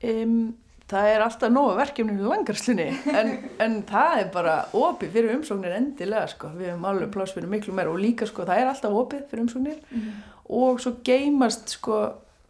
[0.07, 0.39] Um,
[0.87, 2.87] það er alltaf nóga verkefni í langarslunni
[3.19, 3.31] en,
[3.63, 6.51] en það er bara opið fyrir umsóknir endilega sko.
[6.55, 9.45] við hefum alveg pláss fyrir miklu meira og líka sko, það er alltaf opið fyrir
[9.45, 10.05] umsóknir mm.
[10.59, 11.99] og svo geymast sko,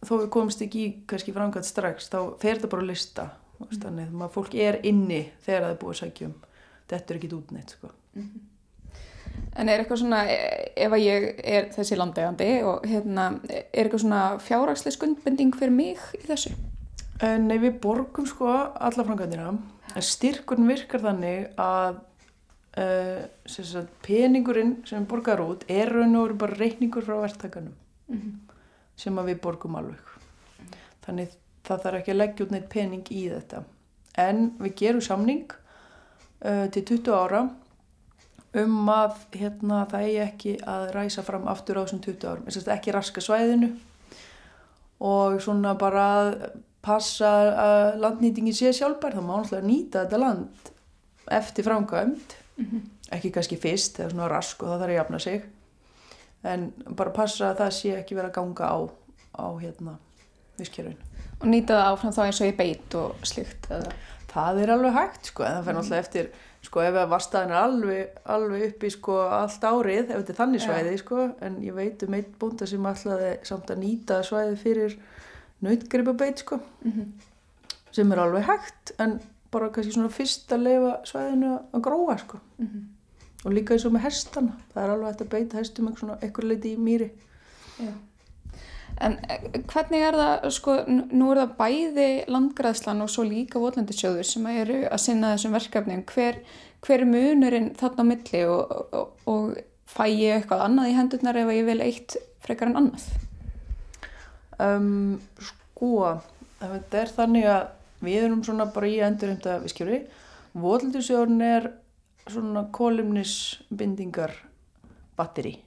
[0.05, 3.71] þó við komumst ekki í kannski framkvæmt strax þá fer það bara að lista mm.
[3.79, 6.37] þannig að fólk er inni þegar það er búið að sækja um
[6.87, 7.91] þetta er ekki útneitt sko.
[8.19, 8.45] mm.
[9.57, 14.21] En er eitthvað svona, ef að ég er þessi landegandi og hérna, er eitthvað svona
[14.41, 16.53] fjárrakslega skundbending fyrir mig í þessu?
[17.17, 19.49] Nei, við borgum sko alla framkvæmdina.
[20.05, 21.97] Styrkurinn virkar þannig að
[22.77, 27.73] uh, sagt, peningurinn sem borgar út er raun og veru bara reikningur frá verktakanum
[28.07, 28.35] mm -hmm.
[28.95, 30.13] sem við borgum alveg.
[31.05, 33.63] Þannig það þarf ekki að leggja út neitt pening í þetta.
[34.17, 35.51] En við gerum samning
[36.45, 37.49] uh, til 20 ára
[38.53, 42.47] um að hérna, það eigi ekki að ræsa fram aftur á þessum 20 árum.
[42.47, 43.73] Ekki raska svæðinu
[44.99, 46.51] og svona bara að
[46.87, 47.31] passa
[47.67, 50.71] að landnýtingin sé sjálfbær þá má náttúrulega nýta þetta land
[51.37, 52.81] eftir framkvæmt mm -hmm.
[53.11, 55.41] ekki kannski fyrst, það er svona rask og það þarf að jafna sig
[56.43, 58.77] en bara passa að það sé ekki verið að ganga á,
[59.35, 59.97] á hérna
[60.57, 60.97] visskjörun
[61.37, 63.67] Og nýta það áfram þá eins og í beit og slikt?
[63.69, 63.91] Eða?
[64.31, 66.29] Það er alveg hægt sko en það fer náttúrulega eftir
[66.67, 70.39] sko ef að vastaðin er alveg, alveg upp í sko allt árið ef þetta er
[70.41, 71.01] þannig svæði ja.
[71.03, 74.97] sko en ég veit um einn búnda sem ætlaði samt að nýta svæði fyrir
[75.61, 77.05] nautgripabeit sko mm -hmm.
[77.91, 79.19] sem er alveg hægt en
[79.51, 82.83] bara kannski svona fyrst að leifa svæðinu að gróa sko mm -hmm.
[83.45, 86.75] og líka eins og með hestana það er alveg hægt að beita hestum eitthvað leiti
[86.75, 87.11] í mýri
[87.79, 87.93] Já.
[89.01, 89.17] En
[89.69, 94.79] hvernig er það sko, nú er það bæði landgræðslan og svo líka votlendisjóður sem eru
[94.89, 96.39] að sinna þessum verkefnum hver,
[96.81, 101.37] hver er munurinn þarna á milli og, og, og fæ ég eitthvað annað í hendurnar
[101.43, 103.26] ef ég vil eitt frekar en annað
[104.63, 105.91] Um, sko,
[106.61, 107.67] þetta er þannig að
[108.05, 110.01] við erum svona bara í endurheimta viðskjöru.
[110.57, 111.69] Vóldisjórn er
[112.27, 114.33] svona kolumnisbindingar
[115.17, 115.57] batteri.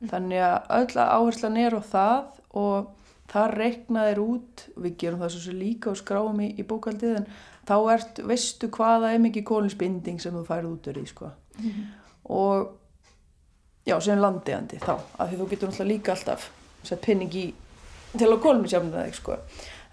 [0.00, 0.10] Mm.
[0.12, 2.20] Þannig að öll áherslan er á það
[2.60, 2.92] og
[3.32, 7.28] það reiknaðir út, við gerum það svo líka og skráum í, í bókaldið en
[7.64, 11.30] þá ert, veistu hvaða er mikið kolinsbinding sem þú færið út í sko.
[11.58, 11.84] Mm.
[12.34, 12.68] Og
[13.88, 16.50] já, sem landiðandi þá, af því þú getur náttúrulega líka alltaf
[16.84, 17.46] sett penning í
[18.18, 19.36] til að kolmisjafna það sko.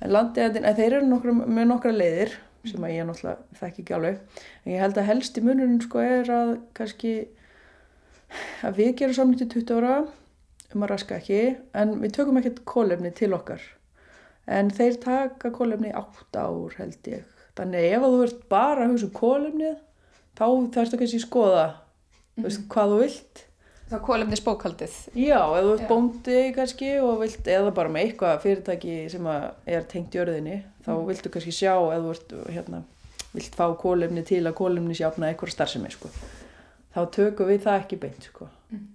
[0.01, 2.37] en landiðandinn, en þeir eru nokkra, með nokkra leiðir
[2.69, 6.01] sem að ég náttúrulega þekk ekki alveg en ég held að helst í munurinn sko
[6.05, 7.13] er að kannski
[8.65, 9.99] að við gerum samlítið 20 ára
[10.71, 11.41] um að raska ekki
[11.77, 13.63] en við tökum ekkert kólefni til okkar
[14.51, 19.09] en þeir taka kólefni 8 ár held ég þannig ef þú ert bara að hugsa
[19.09, 19.79] um kólefnið
[20.37, 22.43] þá þarfst það kannski að skoða mm -hmm.
[22.45, 23.45] veist, hvað þú vilt
[23.91, 24.93] Er kólefnis bókaldið.
[25.19, 29.87] Já, ef þú ert bóndi kannski og vilt, eða bara með eitthvað fyrirtæki sem er
[29.91, 31.01] tengt jörðinni, þá mm.
[31.09, 32.79] viltu kannski sjá ef þú ert, hérna,
[33.35, 36.11] vilt fá kólefni til að kólefni sjafna eitthvað starfsemi, sko.
[36.95, 38.47] Þá tökum við það ekki beint, sko.
[38.71, 38.87] Mm.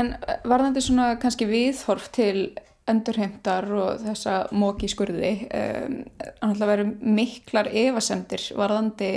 [0.00, 0.12] En
[0.48, 2.36] var þetta svona kannski viðhorf til
[2.88, 6.00] endurheimtar og þessa móki skurði, um,
[6.48, 9.10] að veru miklar evasendir varðandi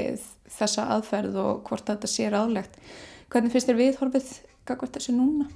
[0.52, 2.76] þessa aðferð og hvort þetta sé ráðlegt.
[3.28, 4.28] Hvernig finnst þér viðhorfið
[4.68, 5.50] gagvart þessu núna?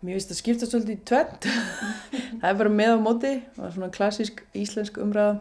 [0.00, 1.48] Mér finnst það skipta svolítið í tvent.
[2.40, 3.32] það er bara með á móti.
[3.60, 5.34] Er svona klassísk íslensk umræða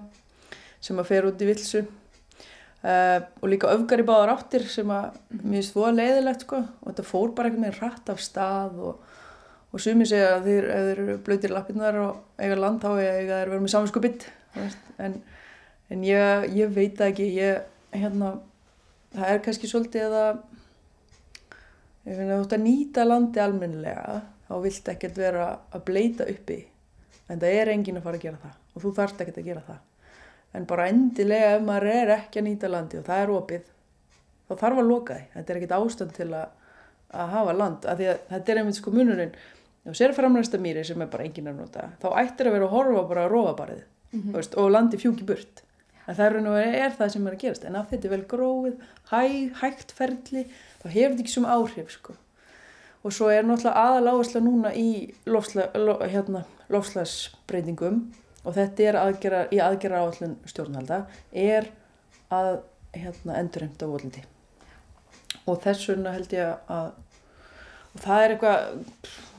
[0.84, 1.86] sem að fer út í vilsu.
[2.82, 6.62] Uh, og líka öfgar í báðar áttir sem að mér finnst það leiðilegt sko.
[6.82, 9.18] Og þetta fór bara eitthvað með rætt af stað og,
[9.72, 13.40] og sumi segja að þeir, ef þeir eru blöytir lappinnar og eiga land þá eiga
[13.40, 14.30] þeir verið með saminskopitt.
[15.00, 15.20] En,
[15.88, 17.64] en ég, ég veit ekki, ég,
[17.96, 18.36] hérna,
[19.16, 20.48] það er kannski svolítið að
[22.06, 26.58] þú ætti að nýta landi almennilega þá vilt ekkert vera að bleita uppi
[27.30, 29.64] en það er engin að fara að gera það og þú þarfst ekkert að gera
[29.68, 29.80] það.
[30.52, 33.70] En bara endilega ef maður er ekki að nýta landi og það er opið
[34.50, 35.26] þá þarf að loka því.
[35.36, 36.54] Þetta er ekkert ástand til að,
[37.22, 39.36] að hafa land af því að þetta er einmitt sko munurinn
[39.88, 41.88] og sér framræsta mýri sem er bara enginn að nota.
[42.02, 44.58] Þá ættir að vera að horfa bara að róa barið mm -hmm.
[44.64, 45.64] og landi fjúki burt.
[46.08, 47.66] En það er, er það sem er að gerast.
[47.66, 48.76] En af þetta er vel gróið,
[49.12, 49.22] hæ,
[49.62, 50.48] hægt ferli
[50.82, 52.18] þá hefur þetta ekki svona áhrif sko.
[53.02, 54.90] Og svo er náttúrulega aðal áhersla núna í
[55.26, 58.04] lofsla, lo, hérna, lofslagsbreytingum
[58.46, 61.72] og þetta er aðgera, í aðgera áallun stjórnhalda er
[62.34, 62.62] að
[62.96, 64.24] hérna, endurhemta volindi
[65.50, 66.92] og þess vegna held ég að
[68.02, 68.66] það er eitthvað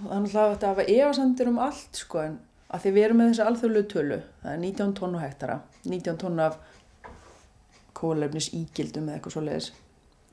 [0.09, 2.37] þannig að þetta hafa efasandir um allt sko en
[2.73, 6.21] að því við erum með þessi alþjóðlu tölu það er 19 tónn á hektara 19
[6.23, 6.59] tónn af
[7.97, 9.71] kólefnis ígildum eða eitthvað svo leiðis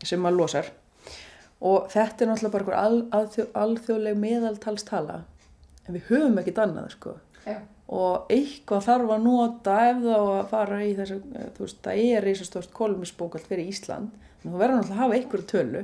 [0.09, 0.71] sem maður losar
[1.59, 5.19] og þetta er náttúrulega bara al, alþjó, alþjóðleg meðaltalstala.
[5.87, 7.17] En við höfum ekkit annað sko.
[7.47, 7.63] Yeah.
[7.89, 12.01] og eitthvað þarf að nota ef þá að fara í þess að þú veist það
[12.03, 14.27] er reysastórt kólefnisbókald fyrir Ísland.
[14.43, 15.81] En þú verður náttúrulega að hafa einhverju tölu.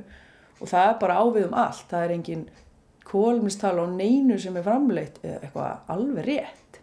[0.60, 1.88] Og það er bara ávið um allt.
[1.90, 2.44] Það er engin
[3.10, 6.80] kólumistala á neinu sem er framleitt eða eitthvað alveg rétt.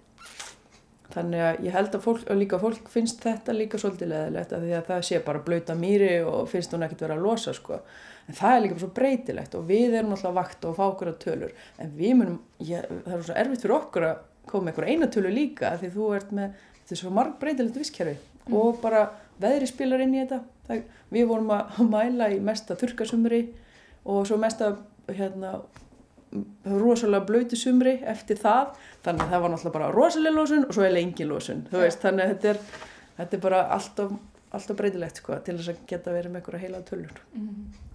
[1.12, 4.66] Þannig að ég held að fólk, og líka fólk finnst þetta líka svolítið leðilegt að
[4.66, 7.82] því að það sé bara blöyta mýri og finnst hún ekkert vera að losa sko
[8.28, 11.18] en það er líka svo breytilegt og við erum alltaf vakt og fá okkur að
[11.24, 14.94] tölur en við munum, ég, það er svo erfitt fyrir okkur að koma með einhverja
[14.96, 18.56] eina tölu líka því þú ert með, þetta er svo marg breytilegt visskerfi mm.
[18.58, 19.04] og bara
[19.42, 20.82] veðri spilar inn í þetta það,
[21.14, 23.44] við vorum að mæla í mesta þurkasumri
[24.02, 24.74] og svo mesta
[25.12, 25.60] hérna
[26.64, 28.72] rosalega blöyti sumri eftir það
[29.04, 31.88] þannig að það var náttúrulega bara rosalega lósun og svo er lengi lósun ja.
[32.04, 32.60] þannig að þetta er,
[33.18, 34.14] þetta er bara alltaf,
[34.56, 37.91] alltaf breytilegt sko, til þess að geta verið með einhverja heila tölur mm -hmm.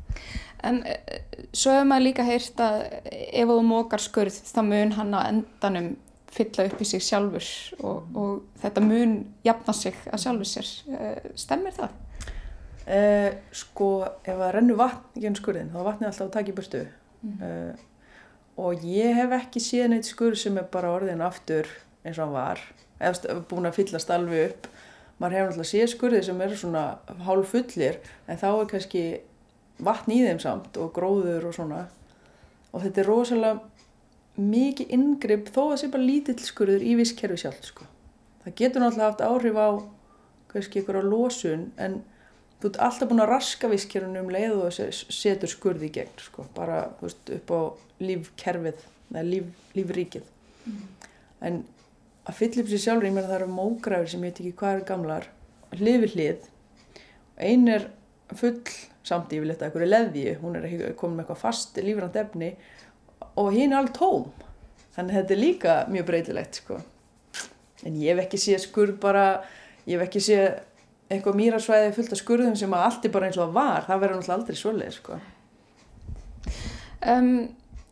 [0.67, 1.15] En eh,
[1.53, 5.95] svo hefur maður líka heyrt að ef þú mókar skurð þá mun hann á endanum
[6.37, 7.47] fylla upp í sig sjálfur
[7.81, 11.95] og, og þetta mun jafna sig að sjálfur sér eh, stemmir það?
[12.87, 13.91] Eh, sko
[14.23, 17.37] ef það rennur vatn í skurðin þá er vatnið alltaf að taka í burstu mm.
[17.43, 17.85] eh,
[18.63, 21.69] og ég hef ekki séð neitt skurð sem er bara orðin aftur
[22.03, 22.61] eins og hann var
[22.97, 24.69] eða búin að fyllast alveg upp
[25.17, 26.85] maður hefur alltaf séð skurði sem eru svona
[27.27, 29.03] hálf fullir en þá er kannski
[29.83, 31.83] vatn í þeim samt og gróður og svona
[32.71, 33.59] og þetta er rosalega
[34.37, 37.87] mikið ingripp þó að það sé bara lítill skurður í visskerfi sjálf sko.
[38.43, 39.69] það getur náttúrulega haft áhrif á
[40.51, 42.01] kannski ykkur á losun en
[42.61, 44.77] þú ert alltaf búin að raska visskerunum leið og
[45.13, 46.45] setur skurði í gegn sko.
[46.55, 47.61] bara veist, upp á
[48.01, 50.29] lífkerfið eða líf, lífríkið
[50.65, 50.85] mm.
[51.49, 51.63] en
[52.27, 54.75] að fylla upp sér sjálfur ég meina það eru mógræður sem ég veit ekki hvað
[54.75, 55.29] eru gamlar
[55.77, 56.47] hlið við hlið
[57.47, 57.89] einn er
[58.35, 58.59] full
[59.07, 60.67] samt yfirleitt að einhverju leðji hún er
[60.99, 62.51] komin með eitthvað fast lífrand efni
[63.39, 64.27] og hinn er alveg tóm
[64.95, 66.79] þannig að þetta er líka mjög breytilegt sko.
[67.85, 69.27] en ég hef ekki séð skurð bara
[69.85, 70.47] ég hef ekki séð
[71.07, 74.19] eitthvað mýrasvæði fullt af skurðum sem að allt er bara eins og var það verður
[74.19, 75.19] náttúrulega aldrei svoleið sko.
[77.13, 77.31] um,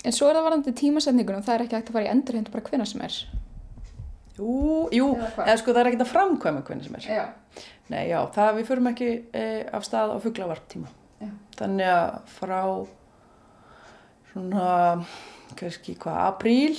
[0.05, 2.67] En svo er það varandi tímasetningunum, það er ekki hægt að fara í endurhund bara
[2.67, 3.15] hvenna sem er.
[4.35, 4.57] Jú,
[4.93, 5.07] jú,
[5.41, 7.07] eða sko það er ekki að framkvæma hvenna sem er.
[7.09, 7.63] Já.
[7.89, 10.91] Nei, já, það við förum ekki e, af stað á fugglavarptíma.
[11.55, 12.61] Þannig að frá
[14.33, 14.67] svona,
[15.55, 16.77] kannski hvað, apríl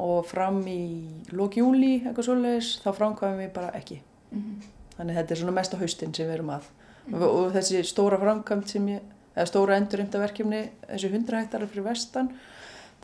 [0.00, 0.82] og fram í
[1.30, 4.00] lókjúli, eitthvað svoleiðis, þá framkvæmum við bara ekki.
[4.30, 4.68] Mm -hmm.
[4.96, 6.68] Þannig þetta er svona mesta haustinn sem við erum að.
[7.06, 7.22] Mm -hmm.
[7.22, 9.00] Og þessi stóra framkvæmt sem ég
[9.34, 12.30] eða stóra endurheimtaverkjumni þessi 100 hektarar fyrir vestan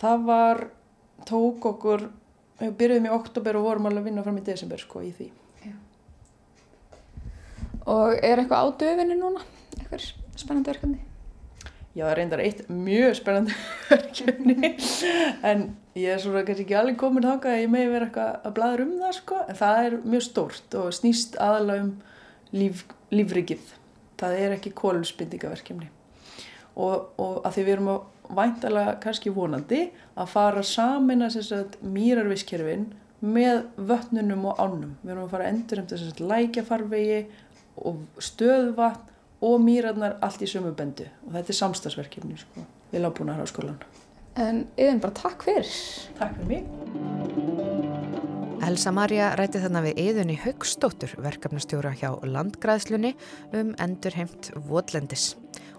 [0.00, 0.62] það var,
[1.28, 2.08] tók okkur
[2.60, 5.28] við byrjuðum í oktober og vorum alveg að vinna fram í desember sko í því
[5.66, 5.74] Já.
[7.92, 9.44] Og er eitthvað á döfinni núna?
[9.86, 10.98] Eitthvað spennandi verkefni?
[11.96, 13.54] Já, það reyndar eitt mjög spennandi
[13.92, 14.72] verkefni
[15.46, 15.62] en
[15.96, 18.84] ég er svona kannski ekki alveg komin þáka að ég megi vera eitthvað að bladra
[18.84, 21.94] um það sko en það er mjög stórt og snýst aðalega um
[22.52, 22.82] líf,
[23.14, 23.72] lífrikið
[24.20, 25.88] það er ekki kólusbyndingaverkefni
[26.76, 29.82] og, og að því við erum að væntalega kannski vonandi
[30.18, 32.88] að fara samin að mýrarviskerfin
[33.24, 34.96] með vötnunum og ánum.
[35.02, 37.20] Við erum að fara endur um þess að lækjafarvegi
[37.86, 43.36] og stöðvatn og mýrarnar allt í sömu bendu og þetta er samstagsverkefni sko, við lábúna
[43.36, 43.80] hér á skólan.
[44.36, 45.70] En yfir bara takk fyrir.
[46.18, 46.62] Takk fyrir mig.
[48.66, 53.12] Elsa Maria ræti þarna við yðunni Haugstóttur, verkefnastjóra hjá Landgræðslunni
[53.54, 55.34] um endurheimt Votlandis.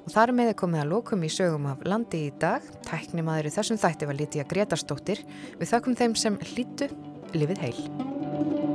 [0.06, 2.64] Og þar með er komið að lókum í sögum af landi í dag.
[2.88, 5.26] Tæknimaður í þessum þætti var Lítiða Gretarstóttir.
[5.60, 6.88] Við þakkum þeim sem hlýtu
[7.36, 8.67] lifið heil.